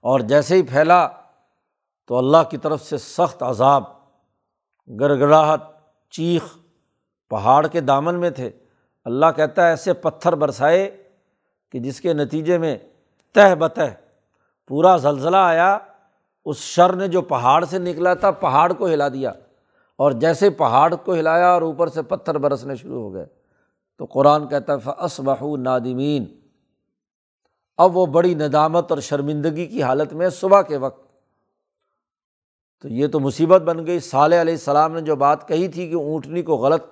[0.00, 1.08] اور جیسے ہی پھیلا
[2.06, 3.84] تو اللہ کی طرف سے سخت عذاب،
[5.00, 5.60] گڑگڑاہٹ،
[6.10, 6.58] چیخ،
[7.30, 8.50] پہاڑ کے دامن میں تھے۔
[9.04, 11.02] اللہ کہتا ہے ایسے پتھر برسائے
[11.72, 12.78] کہ جس کے نتیجے میں
[13.34, 13.80] تہ بتہ
[14.68, 15.78] پورا زلزلہ آیا۔
[16.46, 19.32] اس شر نے جو پہاڑ سے نکلا تھا، پہاڑ کو ہلا دیا۔
[19.96, 23.26] اور جیسے پہاڑ کو ہلایا اور اوپر سے پتھر برسنے شروع ہو گئے۔
[23.98, 26.24] تو قرآن کہتا ہے فس بہو نادمین
[27.78, 31.12] اب وہ بڑی ندامت اور شرمندگی کی حالت میں صبح کے وقت۔
[32.82, 35.94] تو یہ تو مصیبت بن گئی۔ صالح علیہ السلام نے جو بات کہی تھی کہ
[35.94, 36.84] اونٹنی کو غلط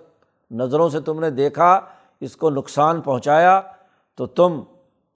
[0.51, 1.81] نظروں سے تم نے دیکھا،
[2.21, 3.61] اس کو نقصان پہنچایا،
[4.15, 4.61] تو تم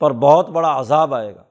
[0.00, 1.42] پر بہت بڑا عذاب آئے گا۔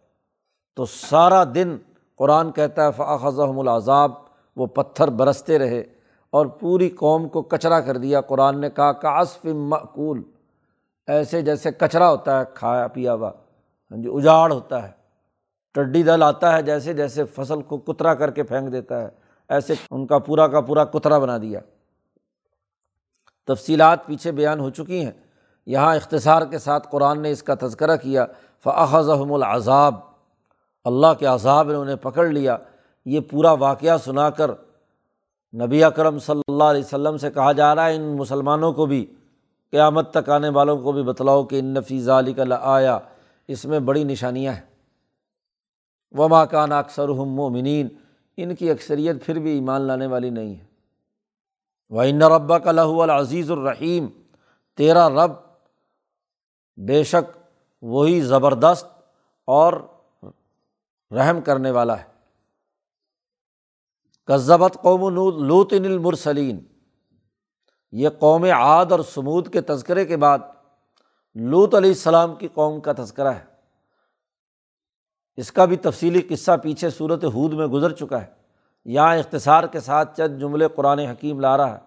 [0.76, 1.78] تو سارا دن
[2.18, 4.12] قرآن کہتا ہے فاخذم العذاب،
[4.56, 5.84] وہ پتھر برستے رہے
[6.30, 10.24] اور پوری قوم کو کچرا کر دیا۔ قرآن نے کہا کاسف معقول
[11.08, 13.32] ایسے جیسے کچرا ہوتا ہے، کھایا پیا ہوا۔
[13.92, 14.92] ہاں جی اجاڑ ہوتا ہے۔
[15.72, 19.10] ٹڈی دل آتا ہے، جیسے جیسے فصل کو کترا کر کے پھینک دیتا ہے،
[19.50, 21.60] ایسے ان کا پورا کا پورا کترا بنا دیا۔
[23.48, 25.12] تفصیلات پیچھے بیان ہو چکی ہیں۔
[25.66, 28.26] یہاں اختصار کے ساتھ قرآن نے اس کا تذکرہ کیا
[28.64, 29.96] فاخذم العذاب
[30.88, 32.58] اللہ کے عذاب نے انہیں پکڑ لیا۔
[33.06, 34.52] یہ پورا واقعہ سنا کر
[35.54, 39.06] نبی اکرم صلی اللہ علیہ وسلم سے کہا جا رہا ہے، ان مسلمانوں کو بھی،
[39.72, 43.00] قیامت تک آنے والوں کو بھی بتلاؤ کہ ان نفیز علی کا آیا
[43.48, 44.62] اس میں بڑی نشانیاں ہیں۔
[46.12, 47.88] و ماکان اکثر ہم مومنین
[48.38, 50.66] ان کی اکثریت پھر بھی ایمان لانے والی نہیں ہے۔
[51.90, 54.08] وہ ان ربا کا لہو العزیز الرحیم
[54.78, 55.32] تیرا رب
[56.78, 57.38] بے شک
[57.82, 58.86] وہی زبردست
[59.48, 59.74] اور
[61.12, 62.04] رحم کرنے والا ہے۔
[64.26, 65.10] کذبت قوم
[65.44, 66.66] لوت المرسلین۔
[67.92, 70.40] یہ قوم عاد اور سمود کے تذکرے کے بعد
[71.36, 73.46] لوت علیہ السلام کی قوم کا تذکرہ ہے۔
[75.36, 78.28] اس کا بھی تفصیلی قصہ پیچھے صورت حود میں گزر چکا ہے۔
[78.86, 81.80] یہاں اختصار کے ساتھ چند جملے قرآن حکیم لا رہا ہے۔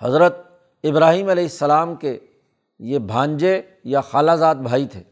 [0.00, 0.36] حضرت
[0.84, 2.18] ابراہیم علیہ السلام کے
[2.78, 5.02] یہ بھانجے یا خالہ زاد بھائی تھے۔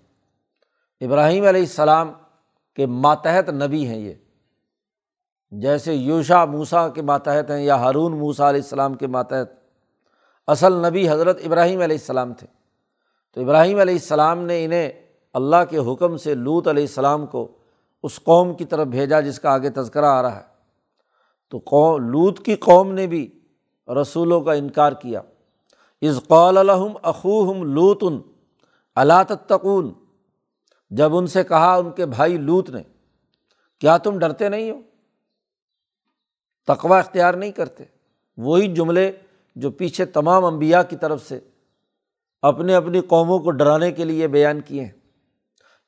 [1.04, 2.12] ابراہیم علیہ السلام
[2.76, 4.14] کے ماتحت نبی ہیں یہ۔
[5.50, 9.50] جیسے یوشا موسا کے ماتحت ہیں یا ہارون موسا علیہ السلام کے ماتحت۔
[10.46, 12.46] اصل نبی حضرت ابراہیم علیہ السلام تھے۔
[13.34, 14.92] تو ابراہیم علیہ السلام نے انہیں
[15.32, 17.58] اللہ کے حکم سے لوت علیہ السلام کو
[18.02, 20.44] اس قوم کی طرف بھیجا جس کا آگے تذکرہ آ رہا ہے۔
[21.50, 23.40] تو قوم لوت کی قوم نے بھی
[24.02, 25.20] رسولوں کا انکار کیا۔
[26.02, 28.18] از قول الحم اخوہم لوتن
[28.94, 29.92] اللہ تتقون؟
[30.96, 32.82] جب ان سے کہا ان کے بھائی لوت نے،
[33.80, 34.80] کیا تم ڈرتے نہیں ہو؟
[36.66, 37.84] تقوا اختیار نہیں کرتے۔
[38.36, 39.12] وہی جملے
[39.56, 41.40] جو پیچھے تمام انبیاء کی طرف سے
[42.42, 44.92] اپنے اپنی قوموں کو ڈرانے کے لیے بیان کیے ہیں۔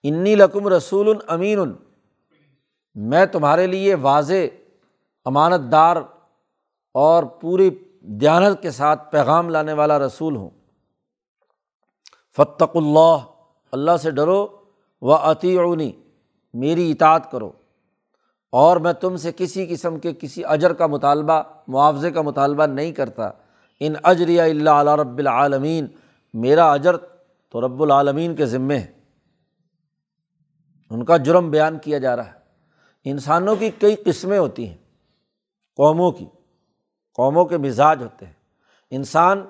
[0.02, 1.58] انی لقم رسول امین
[2.94, 4.46] میں تمہارے لیے واضح
[5.24, 5.96] امانت دار
[6.94, 10.50] اور پوری دیانت کے ساتھ پیغام لانے والا رسول ہوں۔
[12.36, 13.16] فتق اللہ
[13.72, 14.55] اللہ سے ڈرو۔
[15.00, 15.92] و عطیونی
[16.54, 17.52] میری اطاعت کرو۔
[18.52, 22.92] اور میں تم سے کسی قسم کے کسی اجر کا مطالبہ، معاوضے کا مطالبہ نہیں
[22.92, 23.30] کرتا۔
[23.80, 25.86] ان اجر اللہ علیہ رب العالمین
[26.34, 26.96] میرا اجر
[27.48, 28.92] تو رب العالمین کے ذمے ہے۔
[30.90, 32.32] ان کا جرم بیان کیا جا رہا ہے۔
[33.04, 34.76] انسانوں کی کئی قسمیں ہوتی ہیں،
[35.76, 36.26] قوموں کی۔
[37.14, 38.32] قوموں کے مزاج ہوتے ہیں۔
[38.90, 39.44] انسان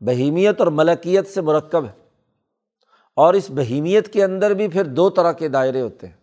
[0.00, 2.03] بہیمیت اور ملکیت سے مرکب ہے۔
[3.14, 6.14] اور اس بہیمیت کے اندر بھی پھر دو طرح کے دائرے ہوتے ہیں۔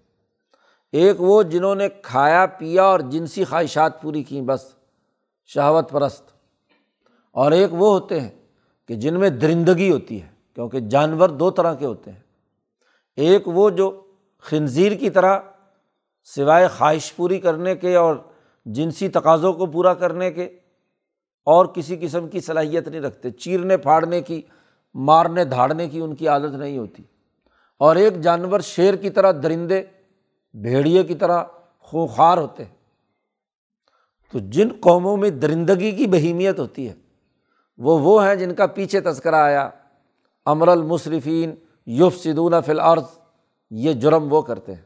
[0.91, 4.75] ایک وہ جنہوں نے کھایا، پیا اور جنسی خواہشات پوری کیں، بس
[5.45, 6.23] شہوت پرست۔
[7.32, 8.30] اور ایک وہ ہوتے ہیں
[8.88, 12.19] کہ جن میں درندگی ہوتی ہے، کیونکہ جانور دو طرح کے ہوتے ہیں۔
[13.15, 14.01] ایک وہ جو
[14.39, 15.39] خنزیر کی طرح
[16.23, 18.15] سوائے خواہش پوری کرنے کے اور
[18.65, 20.49] جنسی تقاضوں کو پورا کرنے کے
[21.43, 24.41] اور کسی قسم کی صلاحیت نہیں رکھتے، چیرنے پھاڑنے کی
[24.93, 27.04] مارنے دھاڑنے کی ان کی عادت نہیں ہوتی۔
[27.77, 29.84] اور ایک جانور شیر کی طرح درندے،
[30.54, 31.43] بھیڑیے کی طرح
[31.80, 32.75] خوخار ہوتے ہیں۔
[34.32, 36.93] تو جن قوموں میں درندگی کی بہیمیت ہوتی ہے،
[37.77, 39.69] وہ وہ ہیں جن کا پیچھے تذکرہ آیا،
[40.45, 43.04] امر المصرفین یوف سدون فی الارض،
[43.71, 44.82] یہ جرم وہ کرتے ہیں۔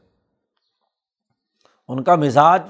[1.87, 2.61] ان کا مزاج،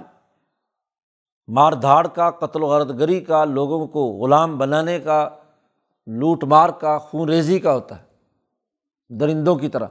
[1.47, 5.29] مار دھاڑ کا، قتل و غرد گری کا، لوگوں کو غلام بنانے کا
[6.07, 8.03] لوٹ مار کا، خون ریزی کا ہوتا ہے،
[9.09, 9.87] درندوں کی طرح۔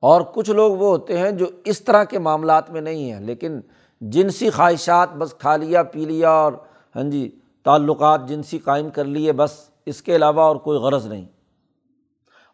[0.00, 3.60] اور کچھ لوگ وہ ہوتے ہیں جو اس طرح کے معاملات میں نہیں ہیں، لیکن
[4.00, 6.52] جنسی خواہشات بس کھا لیا، پی لیا اور
[6.96, 11.26] ہاں جی تعلقات جنسی قائم کر لیے، بس اس کے علاوہ اور کوئی غرض نہیں۔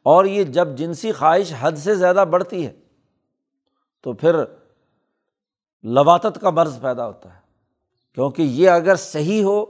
[0.03, 2.73] اور یہ جب جنسی خواہش حد سے زیادہ بڑھتی ہے،
[4.03, 4.45] تو پھر
[5.85, 7.41] لباتت کا مرض پیدا ہوتا ہے۔
[8.15, 9.65] کیونکہ یہ اگر صحیح ہو،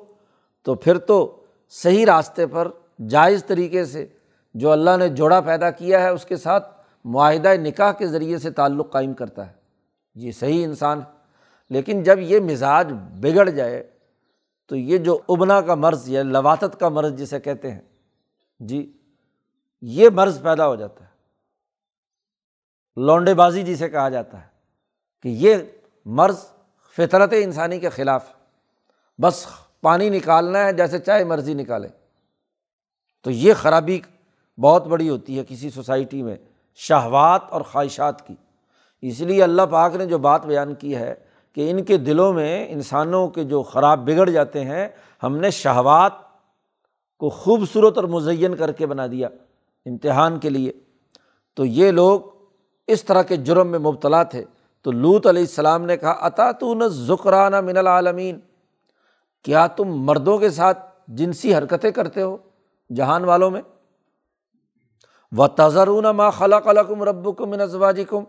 [0.62, 2.68] تو پھر تو صحیح راستے پر
[3.08, 4.06] جائز طریقے سے
[4.54, 8.50] جو اللہ نے جوڑا پیدا کیا ہے، اس کے ساتھ معاہدہ نکاح کے ذریعے سے
[8.50, 9.52] تعلق قائم کرتا ہے۔
[10.14, 11.14] یہ صحیح انسان ہے۔
[11.70, 13.90] لیکن جب یہ مزاج بگڑ جائے،
[14.66, 17.80] تو یہ جو ابنا کا مرض یا لواتت کا مرض جسے کہتے ہیں
[18.60, 18.92] جی
[19.82, 21.10] یہ مرض پیدا ہو جاتا ہے۔
[22.96, 24.46] لونڈے بازی جسے کہا جاتا ہے
[25.22, 25.56] کہ یہ
[26.06, 26.36] مرض
[26.96, 28.32] فطرت انسانی کے خلاف
[29.18, 29.46] بس
[29.80, 31.88] پانی نکالنا ہے، جیسے چاہے مرضی نکالے۔
[33.24, 34.00] تو یہ خرابی
[34.60, 36.36] بہت بڑی ہوتی ہے کسی سوسائٹی میں،
[36.74, 38.34] شہوات اور خواہشات کی۔
[39.02, 41.14] اس لیے اللہ پاک نے جو بات بیان کی ہے
[41.54, 44.88] کہ ان کے دلوں میں انسانوں کے جو خراب بگڑ جاتے ہیں،
[45.22, 46.12] ہم نے شہوات
[47.18, 49.28] کو خوبصورت اور مزین کر کے بنا دیا
[49.86, 50.72] امتحان کے لیے۔
[51.54, 52.20] تو یہ لوگ
[52.86, 54.44] اس طرح کے جرم میں مبتلا تھے۔
[54.82, 58.40] تو لوت علیہ السلام نے کہا عطا تو نہ ذکرانہ من العالمین؟
[59.42, 62.36] کیا تم مردوں کے ساتھ جنسی حرکتیں کرتے ہو؟
[62.94, 63.62] جہان والوں میں۔
[65.36, 68.24] و تضرون ما خلق الکم رب کم ازواجی کم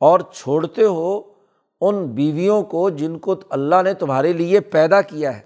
[0.00, 1.20] اور چھوڑتے ہو
[1.80, 5.40] ان بیویوں کو جن کو اللہ نے تمہارے لیے پیدا کیا ہے۔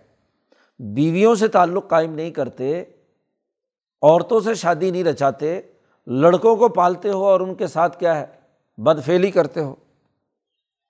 [0.79, 2.85] بیویوں سے تعلق قائم نہیں کرتے،
[4.03, 5.61] عورتوں سے شادی نہیں رچاتے،
[6.07, 8.27] لڑکوں کو پالتے ہو اور ان کے ساتھ کیا ہے؟
[8.77, 9.75] بد فیلی کرتے ہو۔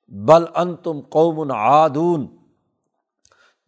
[0.08, 2.26] بل ان تم قوم عادون۔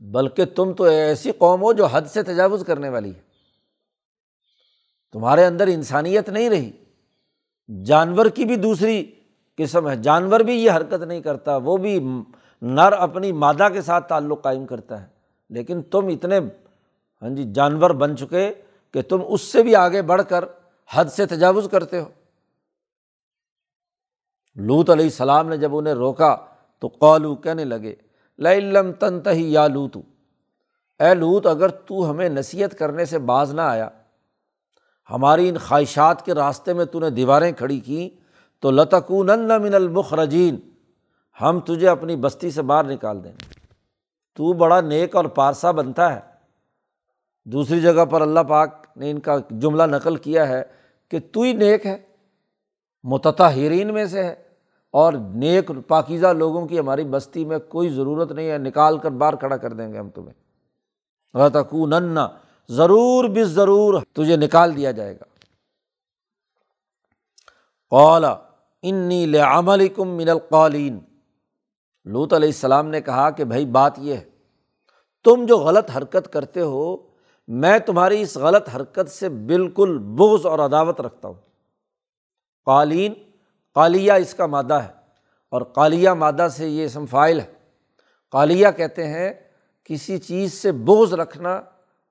[0.00, 3.31] بلکہ تم تو ایسی قوم ہو جو حد سے تجاوز کرنے والی ہے۔
[5.12, 6.70] تمہارے اندر انسانیت نہیں رہی۔
[7.84, 9.10] جانور کی بھی دوسری
[9.56, 12.06] قسم ہے۔ جانور بھی یہ حرکت نہیں کرتا، وہ بھی
[12.62, 15.06] نر اپنی مادہ کے ساتھ تعلق قائم کرتا ہے۔
[15.50, 16.38] لیکن تم اتنے
[17.22, 18.54] ہاں جی جانور بن چکے
[18.90, 20.44] کہ تم اس سے بھی آگے بڑھ کر
[20.90, 22.08] حد سے تجاوز کرتے ہو۔
[24.54, 26.36] لوت علیہ السلام نے جب انہیں روکا
[26.78, 27.94] تو قالو کہنے لگے
[28.60, 30.02] لم تن تہی یا لوتو۔
[31.00, 33.88] اے لوت، اگر تو ہمیں نصیحت کرنے سے باز نہ آیا
[35.12, 38.08] ہماری ان خواہشات کے راستے میں تو نے دیواریں کھڑی کیں
[38.62, 39.30] تو لتکون
[39.62, 40.56] من المخرجین،
[41.40, 43.32] ہم تجھے اپنی بستی سے باہر نکال دیں
[44.34, 46.20] تو بڑا نیک اور پارسا بنتا ہے۔
[47.46, 50.62] دوسری جگہ پر اللہ پاک نے ان کا جملہ نقل کیا ہے
[51.12, 51.96] کہ تو ہی نیک ہے
[53.04, 54.34] متحرین میں سے ہے
[54.94, 59.36] اور نیک پاکیزہ لوگوں کی ہماری بستی میں کوئی ضرورت نہیں ہے، نکال کر باہر
[59.36, 60.34] کھڑا کر دیں گے ہم تمہیں۔
[61.34, 61.94] رتکون
[62.68, 65.24] ضرور بس ضرور تجھے نکال دیا جائے گا۔
[67.90, 68.34] قالا
[68.82, 70.98] انی لعمل کم من القالین
[72.04, 74.24] لوت علیہ السلام نے کہا کہ بھائی بات یہ ہے،
[75.24, 76.96] تم جو غلط حرکت کرتے ہو،
[77.48, 81.40] میں تمہاری اس غلط حرکت سے بالکل بغض اور عداوت رکھتا ہوں۔
[82.64, 83.14] قالین،
[83.74, 84.92] قالیہ اس کا مادہ ہے
[85.52, 87.52] اور قالیہ مادہ سے یہ اسم فائل ہے۔
[88.30, 89.32] قالیہ کہتے ہیں،
[89.84, 91.60] کسی چیز سے بغض رکھنا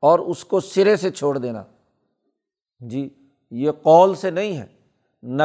[0.02, 1.64] اور اس کو سرے سے چھوڑ دینا۔
[2.80, 3.10] جی
[3.52, 4.66] یہ قول سے نہیں ہے
[5.24, 5.44] نہ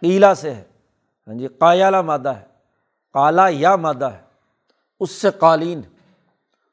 [0.00, 0.64] قیلا سے ہے۔
[1.28, 2.44] ہاں جی قایالہ مادہ ہے
[3.12, 4.20] کالا یا مادہ ہے،
[5.00, 5.80] اس سے قالین۔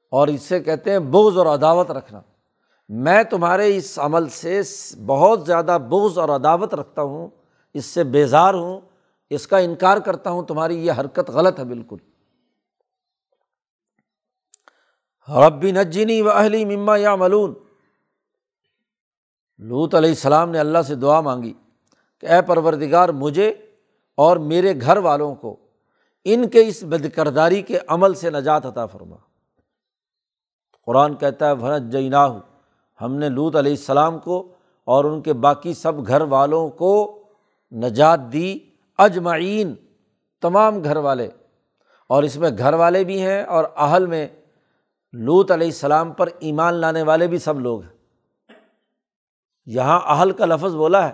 [0.09, 2.21] اور اس سے کہتے ہیں بغض اور عداوت رکھنا۔
[2.89, 4.61] میں تمہارے اس عمل سے
[5.05, 7.27] بہت زیادہ بغض اور عداوت رکھتا ہوں،
[7.73, 8.79] اس سے بیزار ہوں،
[9.29, 11.97] اس کا انکار کرتا ہوں، تمہاری یہ حرکت غلط ہے بالکل۔
[15.35, 17.53] ربی نجینی و اہلی مما یا ملون
[19.57, 21.53] لوت علیہ السلام نے اللہ سے دعا مانگی
[22.19, 23.49] کہ اے پروردگار، مجھے
[24.17, 25.55] اور میرے گھر والوں کو
[26.23, 29.15] ان کے اس بد کرداری کے عمل سے نجات عطا فرما۔
[30.85, 32.27] قرآن کہتا ہے بھنت جینا
[33.01, 34.47] ہم نے لوت علیہ السلام کو
[34.83, 37.23] اور ان کے باقی سب گھر والوں کو
[37.71, 38.59] نجات دی
[38.97, 39.75] اجمعین،
[40.41, 41.29] تمام گھر والے۔
[42.07, 44.27] اور اس میں گھر والے بھی ہیں اور اہل میں
[45.13, 47.89] لوت علیہ السلام پر ایمان لانے والے بھی سب لوگ ہیں۔
[49.65, 51.13] یہاں اہل کا لفظ بولا ہے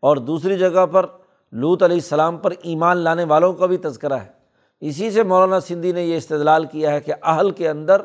[0.00, 1.06] اور دوسری جگہ پر
[1.52, 4.32] لوت علیہ السلام پر ایمان لانے والوں کا بھی تذکرہ ہے۔
[4.80, 8.02] اسی سے مولانا سندھی نے یہ استدلال کیا ہے کہ اہل کے اندر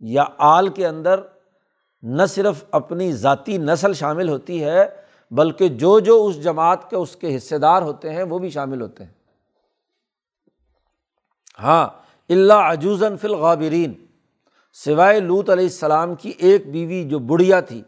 [0.00, 1.20] یا آل کے اندر
[2.02, 4.84] نہ صرف اپنی ذاتی نسل شامل ہوتی ہے،
[5.30, 8.80] بلکہ جو جو اس جماعت کے اس کے حصے دار ہوتے ہیں وہ بھی شامل
[8.80, 9.12] ہوتے ہیں۔
[11.62, 12.01] ہاں
[12.32, 13.92] اللہ عجوزن فی الغابرین۔
[14.72, 17.82] سوائے لوت علیہ السلام کی ایک بیوی جو بڑھیا تھی،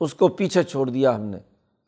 [0.00, 1.38] اس کو پیچھے چھوڑ دیا ہم نے۔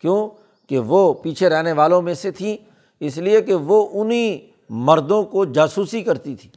[0.01, 0.29] کیوں؟
[0.69, 2.57] کہ وہ پیچھے رہنے والوں میں سے تھیں،
[3.01, 4.39] اس لیے کہ وہ انہیں
[4.71, 6.51] مردوں کو جاسوسی کرتی تھی۔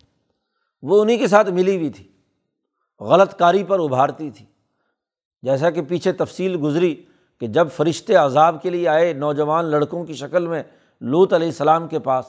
[0.81, 2.07] وہ انہیں کے ساتھ ملی ہوئی تھی،
[2.99, 4.45] غلط کاری پر ابھارتی تھی۔
[5.41, 7.05] جیسا کہ پیچھے تفصیل گزری
[7.39, 10.63] کہ جب فرشتے عذاب کے لیے آئے نوجوان لڑکوں کی شکل میں
[11.01, 12.25] لوت علیہ السلام کے پاس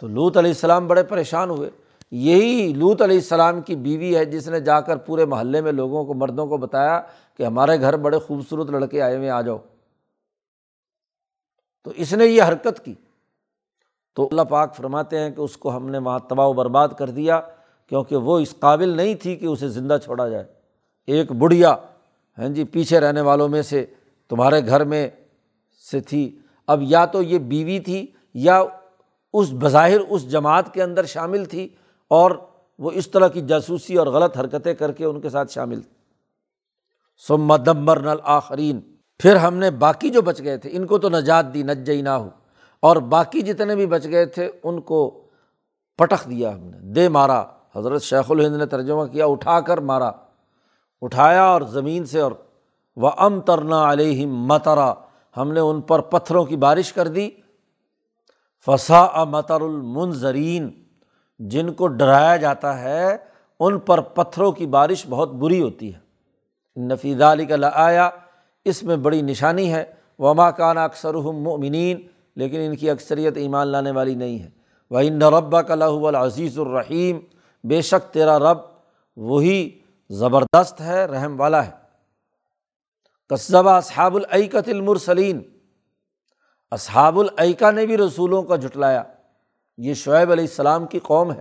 [0.00, 1.70] تو لوت علیہ السلام بڑے پریشان ہوئے۔
[2.10, 6.04] یہی لوت علیہ السلام کی بیوی ہے جس نے جا کر پورے محلے میں لوگوں
[6.04, 7.00] کو، مردوں کو بتایا
[7.36, 9.58] کہ ہمارے گھر بڑے خوبصورت لڑکے آئے ہوئے آ جاؤ۔
[11.84, 12.94] تو اس نے یہ حرکت کی۔
[14.14, 17.10] تو اللہ پاک فرماتے ہیں کہ اس کو ہم نے وہاں تباہ و برباد کر
[17.10, 17.40] دیا،
[17.86, 20.44] کیونکہ وہ اس قابل نہیں تھی کہ اسے زندہ چھوڑا جائے۔
[21.06, 21.76] ایک بڑھیا
[22.38, 23.86] ہاں جی پیچھے رہنے والوں میں سے
[24.28, 25.10] تمہارے گھر میں
[25.90, 28.62] سے تھی۔ اب یا تو یہ بیوی تھی یا
[29.32, 31.68] اس بظاہر اس جماعت کے اندر شامل تھی
[32.08, 32.30] اور
[32.78, 35.80] وہ اس طرح کی جاسوسی اور غلط حرکتیں کر کے ان کے ساتھ شامل
[37.28, 38.80] سم دمبر نل آخرین
[39.18, 42.08] پھر ہم نے باقی جو بچ گئے تھے، ان کو تو نجات دی نج نہ
[42.08, 42.28] ہو
[42.80, 45.22] اور باقی جتنے بھی بچ گئے تھے، ان کو
[45.98, 47.44] پٹخ دیا ہم نے۔ دے مارا۔
[47.76, 50.10] حضرت شیخ الہند نے ترجمہ کیا، اٹھا کر مارا۔
[51.02, 52.32] اٹھایا اور زمین سے اور
[52.96, 54.94] وہ ام ترنا علیہ مترا۔
[55.36, 57.30] ہم نے ان پر پتھروں کی بارش کر دی۔
[58.66, 60.70] فسا متر المنظرین
[61.38, 63.16] جن کو ڈرایا جاتا ہے،
[63.60, 66.10] ان پر پتھروں کی بارش بہت بری ہوتی ہے۔
[66.80, 68.10] نفیز علی کا آیا
[68.64, 69.84] اس میں بڑی نشانی ہے۔
[70.18, 72.00] وما کان اکثر مؤمنین
[72.36, 74.50] لیکن ان کی اکثریت ایمان لانے والی نہیں ہے۔
[74.90, 77.18] وہ ان ربا کا لہ العزیز الرحیم
[77.64, 78.58] بے شک تیرا رب
[79.16, 79.78] وہی
[80.10, 81.70] زبردست ہے، رحم والا ہے۔
[83.28, 85.40] قصبہ اصحاب العقت المرسلین
[86.70, 89.02] اصحاب العقا نے بھی رسولوں کا جھٹلایا۔
[89.76, 91.40] یہ شعیب علیہ السلام کی قوم ہے۔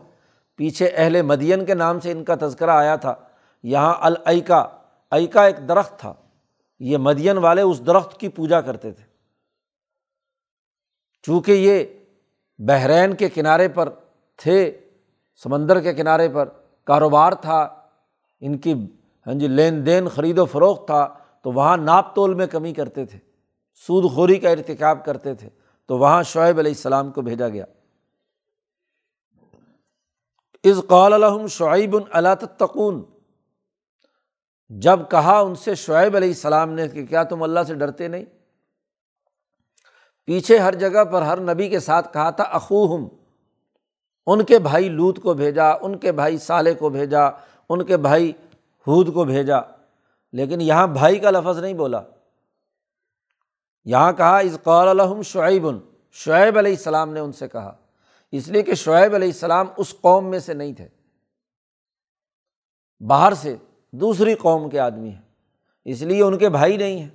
[0.56, 3.16] پیچھے اہل مدین کے نام سے ان کا تذکرہ آیا تھا۔
[3.64, 4.66] یہاں العقا
[5.12, 6.14] عقا ایک درخت تھا۔
[6.80, 9.04] یہ مدین والے اس درخت کی پوجا کرتے تھے۔
[11.22, 11.84] چونکہ یہ
[12.58, 13.90] بحرین کے کنارے پر
[14.38, 14.80] تھے،
[15.44, 16.50] سمندر کے کنارے پر
[16.84, 17.76] کاروبار تھا،
[18.40, 18.74] ان کی
[19.28, 21.08] ہاں جی لین دین، خرید و فروخت تھا،
[21.42, 23.29] تو وہاں ناپ تول میں کمی کرتے تھے۔
[23.88, 25.50] سود خوری کا ارتکاب کرتے تھے،
[25.86, 27.66] تو وہاں شعیب علیہ السلام کو بھیجا گیا۔
[30.64, 31.98] از قال الحم شعیب
[32.58, 33.04] تقون
[34.70, 38.26] جب کہا ان سے شعیب علیہ السلام نے کہ کیا تم اللہ سے ڈرتے نہیں؟
[40.26, 43.08] پیچھے ہر جگہ پر ہر نبی کے ساتھ کہا تھا، اخوہم،
[44.28, 47.22] ان کے بھائی لوت کو بھیجا، ان کے بھائی صالح کو بھیجا،
[47.70, 48.32] ان کے بھائی
[48.88, 49.58] حود کو بھیجا۔
[50.34, 52.02] لیکن یہاں بھائی کا لفظ نہیں بولا۔
[53.90, 55.68] یہاں کہا از قول الحم شعیب
[56.12, 57.76] شعیب علیہ السلام نے ان سے کہا۔
[58.32, 60.88] اس لیے کہ شعیب علیہ السلام اس قوم میں سے نہیں تھے۔
[63.08, 63.56] باہر سے
[63.92, 65.22] دوسری قوم کے آدمی ہیں۔
[65.86, 67.10] اس لیے ان کے بھائی نہیں ہیں۔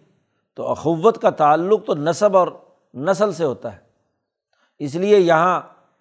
[0.55, 2.49] تو اخوت کا تعلق تو نصب اور
[2.95, 3.81] نسل سے ہوتا ہے۔
[4.79, 5.61] اس لیے یہاں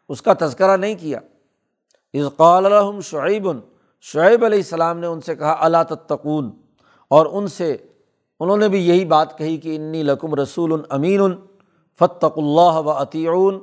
[0.09, 1.19] اس کا تذکرہ نہیں کیا۔
[2.13, 3.47] از قال الحم شعیب
[4.01, 6.51] شعیب علیہ السلام نے ان سے کہا اللہ تتقون
[7.07, 7.78] اور ان سے
[8.39, 11.21] انہوں نے بھی یہی بات کہی کہ انی لکم رسول امین
[11.99, 13.59] فتق اللہ و عطیون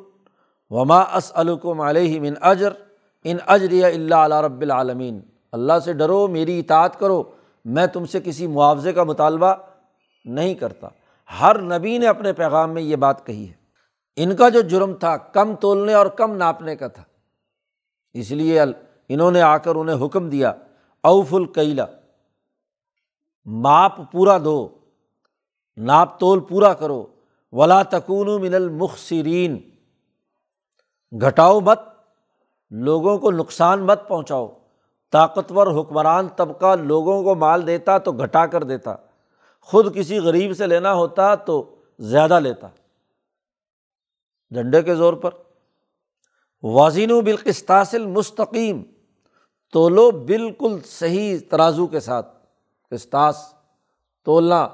[0.71, 2.73] وما اسلکم علیہ من اجر
[3.25, 5.21] ان اجر اللہ علیہ رب العالمین۔
[5.53, 7.23] اللہ سے ڈرو، میری اطاعت کرو،
[7.65, 9.55] میں تم سے کسی معاوضے کا مطالبہ
[10.25, 10.89] نہیں کرتا۔
[11.41, 13.53] ہر نبی نے اپنے پیغام میں یہ بات کہی ہے۔
[14.17, 17.03] ان کا جو جرم تھا، کم تولنے اور کم ناپنے کا تھا۔
[18.13, 18.61] اس لیے
[19.09, 20.53] انہوں نے آ کر انہیں حکم دیا
[21.03, 21.85] اوف القیلا
[23.45, 24.69] ماپ پورا دو،
[25.77, 27.07] ناپ تول پورا کرو،
[27.53, 29.71] ولا تکون من المخصرین
[31.21, 31.81] گھٹاؤ مت،
[32.71, 34.49] لوگوں کو نقصان مت پہنچاؤ۔
[35.13, 38.95] طاقتور حکمران طبقہ لوگوں کو مال دیتا تو گھٹا کر دیتا۔
[39.61, 42.67] خود کسی غریب سے لینا ہوتا تو زیادہ لیتا۔
[44.55, 45.31] جھنڈے کے زور پر۔
[46.63, 48.83] واضین و بالقستاثل مستقیم
[49.73, 52.40] تولو بالکل صحیح ترازو کے ساتھ۔
[52.91, 53.55] قسطاس
[54.25, 54.69] تولنا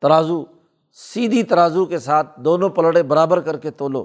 [0.00, 0.44] ترازو،
[0.92, 4.04] سیدھی ترازو کے ساتھ دونوں پلڑے برابر کر کے تولو۔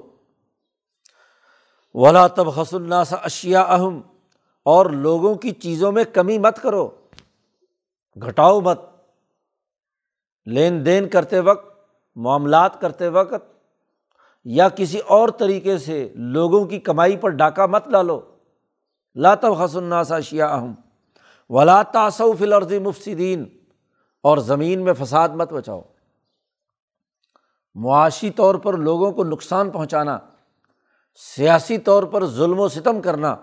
[1.94, 4.00] ولا تب حس الناس اشیا اہم
[4.64, 6.88] اور لوگوں کی چیزوں میں کمی مت کرو۔
[8.26, 8.80] گھٹاؤ مت۔
[10.46, 11.78] لین دین کرتے وقت،
[12.16, 13.52] معاملات کرتے وقت،
[14.44, 18.20] یا کسی اور طریقے سے لوگوں کی کمائی پر ڈاکہ مت ڈالو۔
[19.40, 20.74] تب حس الناس اشیا اہم
[21.48, 23.44] ولا تاسو فلرض مفصدین
[24.22, 25.82] اور زمین میں فساد مت بچاؤ
[27.74, 30.18] معاشی طور پر لوگوں کو نقصان پہنچانا،
[31.36, 33.36] سیاسی طور پر ظلم و ستم کرنا،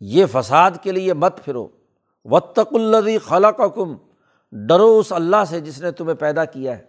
[0.00, 1.68] یہ فساد کے لیے مت پھرو۔
[2.24, 3.96] وطق الدی خلا کا کم
[4.52, 6.84] ڈرو اس اللہ سے جس نے تمہیں پیدا کیا ہے۔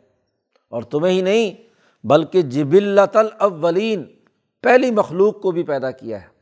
[0.69, 1.53] اور تمہیں ہی نہیں،
[2.07, 2.67] بلکہ جب
[3.13, 4.03] الاولین
[4.61, 6.35] پہلی مخلوق کو بھی پیدا کیا ہے۔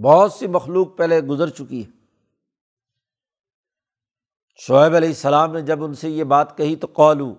[0.00, 1.95] بہت سی مخلوق پہلے گزر چکی ہے
[4.58, 7.34] شعیب علیہ السلام نے جب ان سے یہ بات کہی تو قولو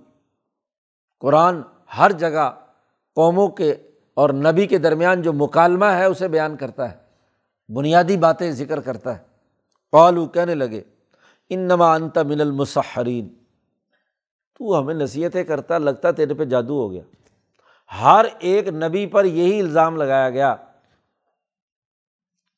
[1.20, 1.62] قرآن
[1.98, 2.50] ہر جگہ
[3.16, 3.76] قوموں کے
[4.14, 6.98] اور نبی کے درمیان جو مکالمہ ہے اسے بیان کرتا ہے،
[7.74, 9.24] بنیادی باتیں ذکر کرتا ہے۔
[9.92, 10.82] قالو کہنے لگے
[11.50, 13.30] ان نما انت من المسحرین۔
[14.60, 17.02] تو ہمیں نصیحتیں کرتا، لگتا تیرے پہ جادو ہو گیا۔
[18.02, 20.56] ہر ایک نبی پر یہی الزام لگایا گیا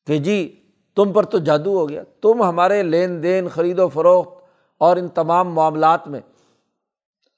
[0.07, 4.38] کہ جی تم پر تو جادو ہو گیا۔ تم ہمارے لین دین، خرید و فروخت
[4.79, 6.19] اور ان تمام معاملات میں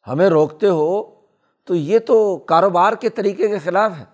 [0.07, 1.03] ہمیں روکتے ہو
[1.65, 4.05] تو یہ تو کاروبار کے طریقے کے خلاف ہے۔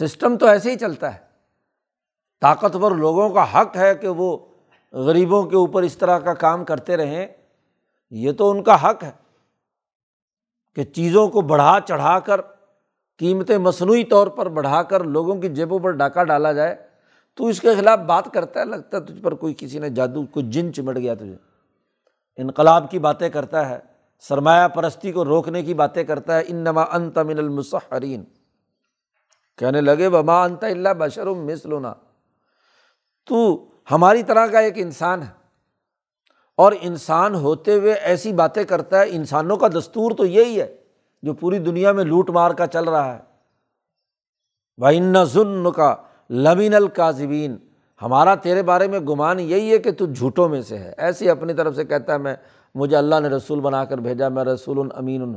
[0.00, 1.18] سسٹم تو ایسے ہی چلتا ہے۔
[2.40, 4.36] طاقتور لوگوں کا حق ہے کہ وہ
[4.92, 7.26] غریبوں کے اوپر اس طرح کا کام کرتے رہیں۔
[8.10, 9.10] یہ تو ان کا حق ہے
[10.74, 12.40] کہ چیزوں کو بڑھا چڑھا کر،
[13.18, 16.76] قیمتیں مصنوعی طور پر بڑھا کر لوگوں کی جیبوں پر ڈاکہ ڈالا جائے
[17.34, 20.26] تو اس کے خلاف بات کرتا ہے، لگتا ہے تجھ پر کوئی کسی نے جادو،
[20.26, 21.55] کوئی جن چمٹ گیا تجھے۔
[22.36, 23.78] انقلاب کی باتیں کرتا ہے،
[24.20, 28.24] سرمایہ پرستی کو روکنے کی باتیں کرتا ہے ان نما انت من المسحرین۔
[29.58, 31.94] کہنے لگے بما انت اللہ بشرم مسلونا
[33.26, 35.46] تو ہماری طرح کا ایک انسان ہے۔
[36.56, 40.76] اور انسان ہوتے ہوئے ایسی باتیں کرتا ہے، انسانوں کا دستور تو یہی ہے
[41.22, 43.26] جو پوری دنیا میں لوٹ مار کا چل رہا ہے۔
[45.24, 45.96] ظن کا
[46.30, 47.56] لمین القاظبین
[48.02, 51.54] ہمارا تیرے بارے میں گمان یہی ہے کہ تو جھوٹوں میں سے ہے۔ ایسی اپنی
[51.54, 52.34] طرف سے کہتا ہے، میں،
[52.74, 55.36] مجھے اللہ نے رسول بنا کر بھیجا، میں رسول امین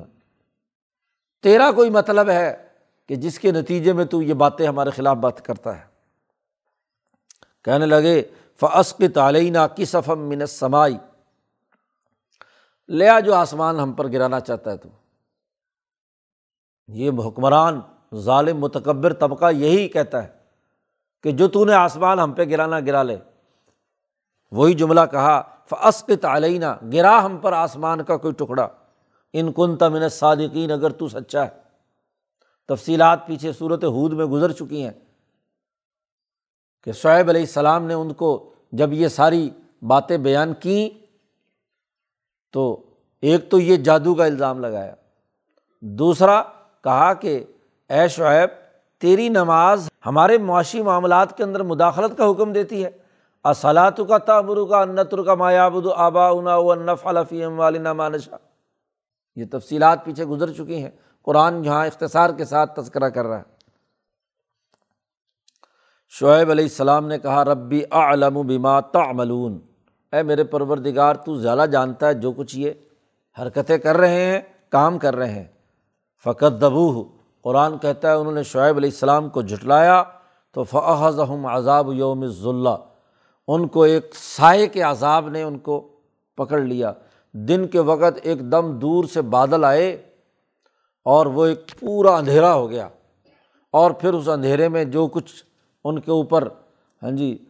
[1.42, 2.68] تیرا کوئی مطلب ہے
[3.08, 5.84] کہ جس کے نتیجے میں تو یہ باتیں ہمارے خلاف بات کرتا ہے؟
[7.64, 8.24] کہنے لگے
[8.60, 10.98] فعسق تعلینہ کی صفم من سمائی
[12.88, 14.90] لیا جو آسمان ہم پر گرانا چاہتا ہے تو۔
[16.88, 17.80] یہ حکمران،
[18.16, 20.39] ظالم، متکبر طبقہ یہی کہتا ہے۔
[21.24, 23.18] کہ جو تو نے آسمان ہم پہ گرانا گرا لے۔
[24.52, 28.68] وہی جملہ کہا فعسق تعلینہ گرا ہم پر آسمان کا کوئی ٹکڑا۔
[29.34, 31.50] ان کن تمن صادقین اگر تو سچا ہے۔
[32.68, 34.92] تفصیلات پیچھے صورت حود میں گزر چکی ہیں
[36.84, 39.50] کہ شعیب علیہ السلام نے ان کو جب یہ ساری
[39.82, 41.06] باتیں بیان کیں
[42.52, 42.84] تو
[43.22, 44.96] ایک تو یہ جادو کا الزام لگایا۔
[45.82, 46.44] دوسرا
[46.84, 47.44] کہا کہ،
[47.90, 48.50] اے شعیب
[49.00, 52.90] تیری نماز ہمارے معاشی معاملات کے اندر مداخلت کا حکم دیتی ہے۔
[53.44, 58.36] اصلاۃ کا تعبر کا انتر کا مایابد آبا انا و نف الفیم والنا مانشا
[59.36, 60.90] یہ تفصیلات پیچھے گزر چکی ہیں۔
[61.24, 63.44] قرآن جہاں اختصار کے ساتھ تذکرہ کر رہا ہے۔
[66.10, 69.60] شعیب علیہ السلام نے کہا، ربی علم بما تعملون۔
[70.12, 72.72] اے میرے پروردگار، تو زیادہ جانتا ہے جو کچھ یہ
[73.42, 75.48] حرکتیں کر رہے ہیں، کام کر رہے ہیں۔
[76.24, 77.19] فقط دبو
[77.50, 80.04] قرآن کہتا ہے انہوں نے شعیب علیہ السلام کو جھٹلایا
[80.54, 81.20] تو فعض
[81.50, 82.76] عذاب یوم ضلع
[83.48, 85.88] ان کو ایک سائے کے عذاب نے ان کو
[86.38, 86.94] پکڑ لیا۔
[87.34, 89.92] دن کے وقت ایک دم دور سے بادل آئے
[91.06, 92.88] اور وہ ایک پورا اندھیرا ہو گیا۔
[93.72, 95.44] اور پھر اس اندھیرے میں جو کچھ
[95.84, 96.48] ان کے اوپر
[97.04, 97.46] ہاں جی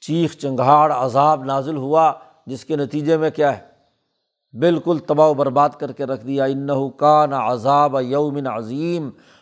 [0.00, 2.12] چیخ، چنگھاڑ، عذاب نازل ہوا،
[2.46, 3.70] جس کے نتیجے میں کیا ہے؟
[4.58, 6.66] بالکل تباہ و برباد کر کے رکھ دیا۔ ان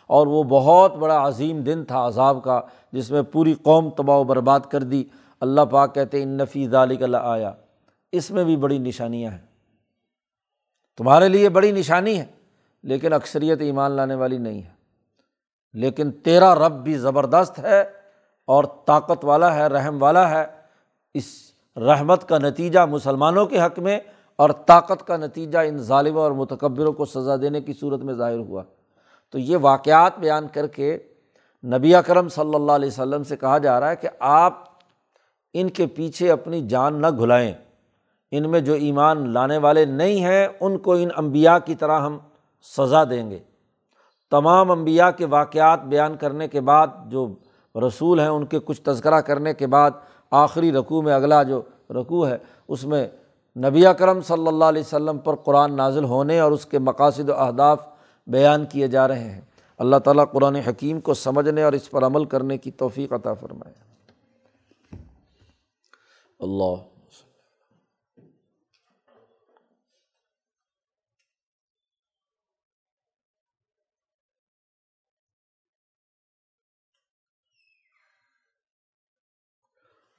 [0.09, 4.23] اور وہ بہت بڑا عظیم دن تھا عذاب کا، جس میں پوری قوم تباہ و
[4.23, 5.03] برباد کر دی۔
[5.39, 7.53] اللہ پاک کہتے ان نفی ذالک اللہ آیا
[8.11, 9.45] اس میں بھی بڑی نشانیاں ہیں۔
[10.97, 12.25] تمہارے لیے بڑی نشانی ہے،
[12.83, 14.69] لیکن اکثریت ایمان لانے والی نہیں ہے۔
[15.73, 17.81] لیکن تیرا رب بھی زبردست ہے
[18.45, 20.45] اور طاقت والا ہے، رحم والا ہے۔
[21.13, 21.25] اس
[21.75, 23.99] رحمت کا نتیجہ مسلمانوں کے حق میں
[24.35, 28.37] اور طاقت کا نتیجہ ان ظالموں اور متکبروں کو سزا دینے کی صورت میں ظاہر
[28.37, 28.63] ہوا۔
[29.31, 30.97] تو یہ واقعات بیان کر کے
[31.63, 34.63] نبی اکرم صلی اللہ علیہ وسلم سے کہا جا رہا ہے کہ آپ
[35.53, 37.53] ان کے پیچھے اپنی جان نہ گھلائیں۔
[38.31, 42.17] ان میں جو ایمان لانے والے نہیں ہیں، ان کو ان امبیا کی طرح ہم
[42.61, 43.39] سزا دیں گے۔
[44.31, 47.27] تمام امبیا کے واقعات بیان کرنے کے بعد، جو
[47.87, 49.91] رسول ہیں، ان کے کچھ تذکرہ کرنے کے بعد،
[50.31, 53.07] آخری رقوع میں اگلا جو رقوع ہے، اس میں
[53.57, 57.33] نبی اکرم صلی اللہ علیہ وسلم پر قرآن نازل ہونے اور اس کے مقاصد و
[57.33, 57.87] اہداف
[58.29, 59.41] بیان کیے جا رہے ہیں۔
[59.77, 63.73] اللہ تعالیٰ قرآن حکیم کو سمجھنے اور اس پر عمل کرنے کی توفیق عطا فرمائے۔
[66.39, 66.89] اللہ۔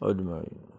[0.01, 0.70] اجمعین۔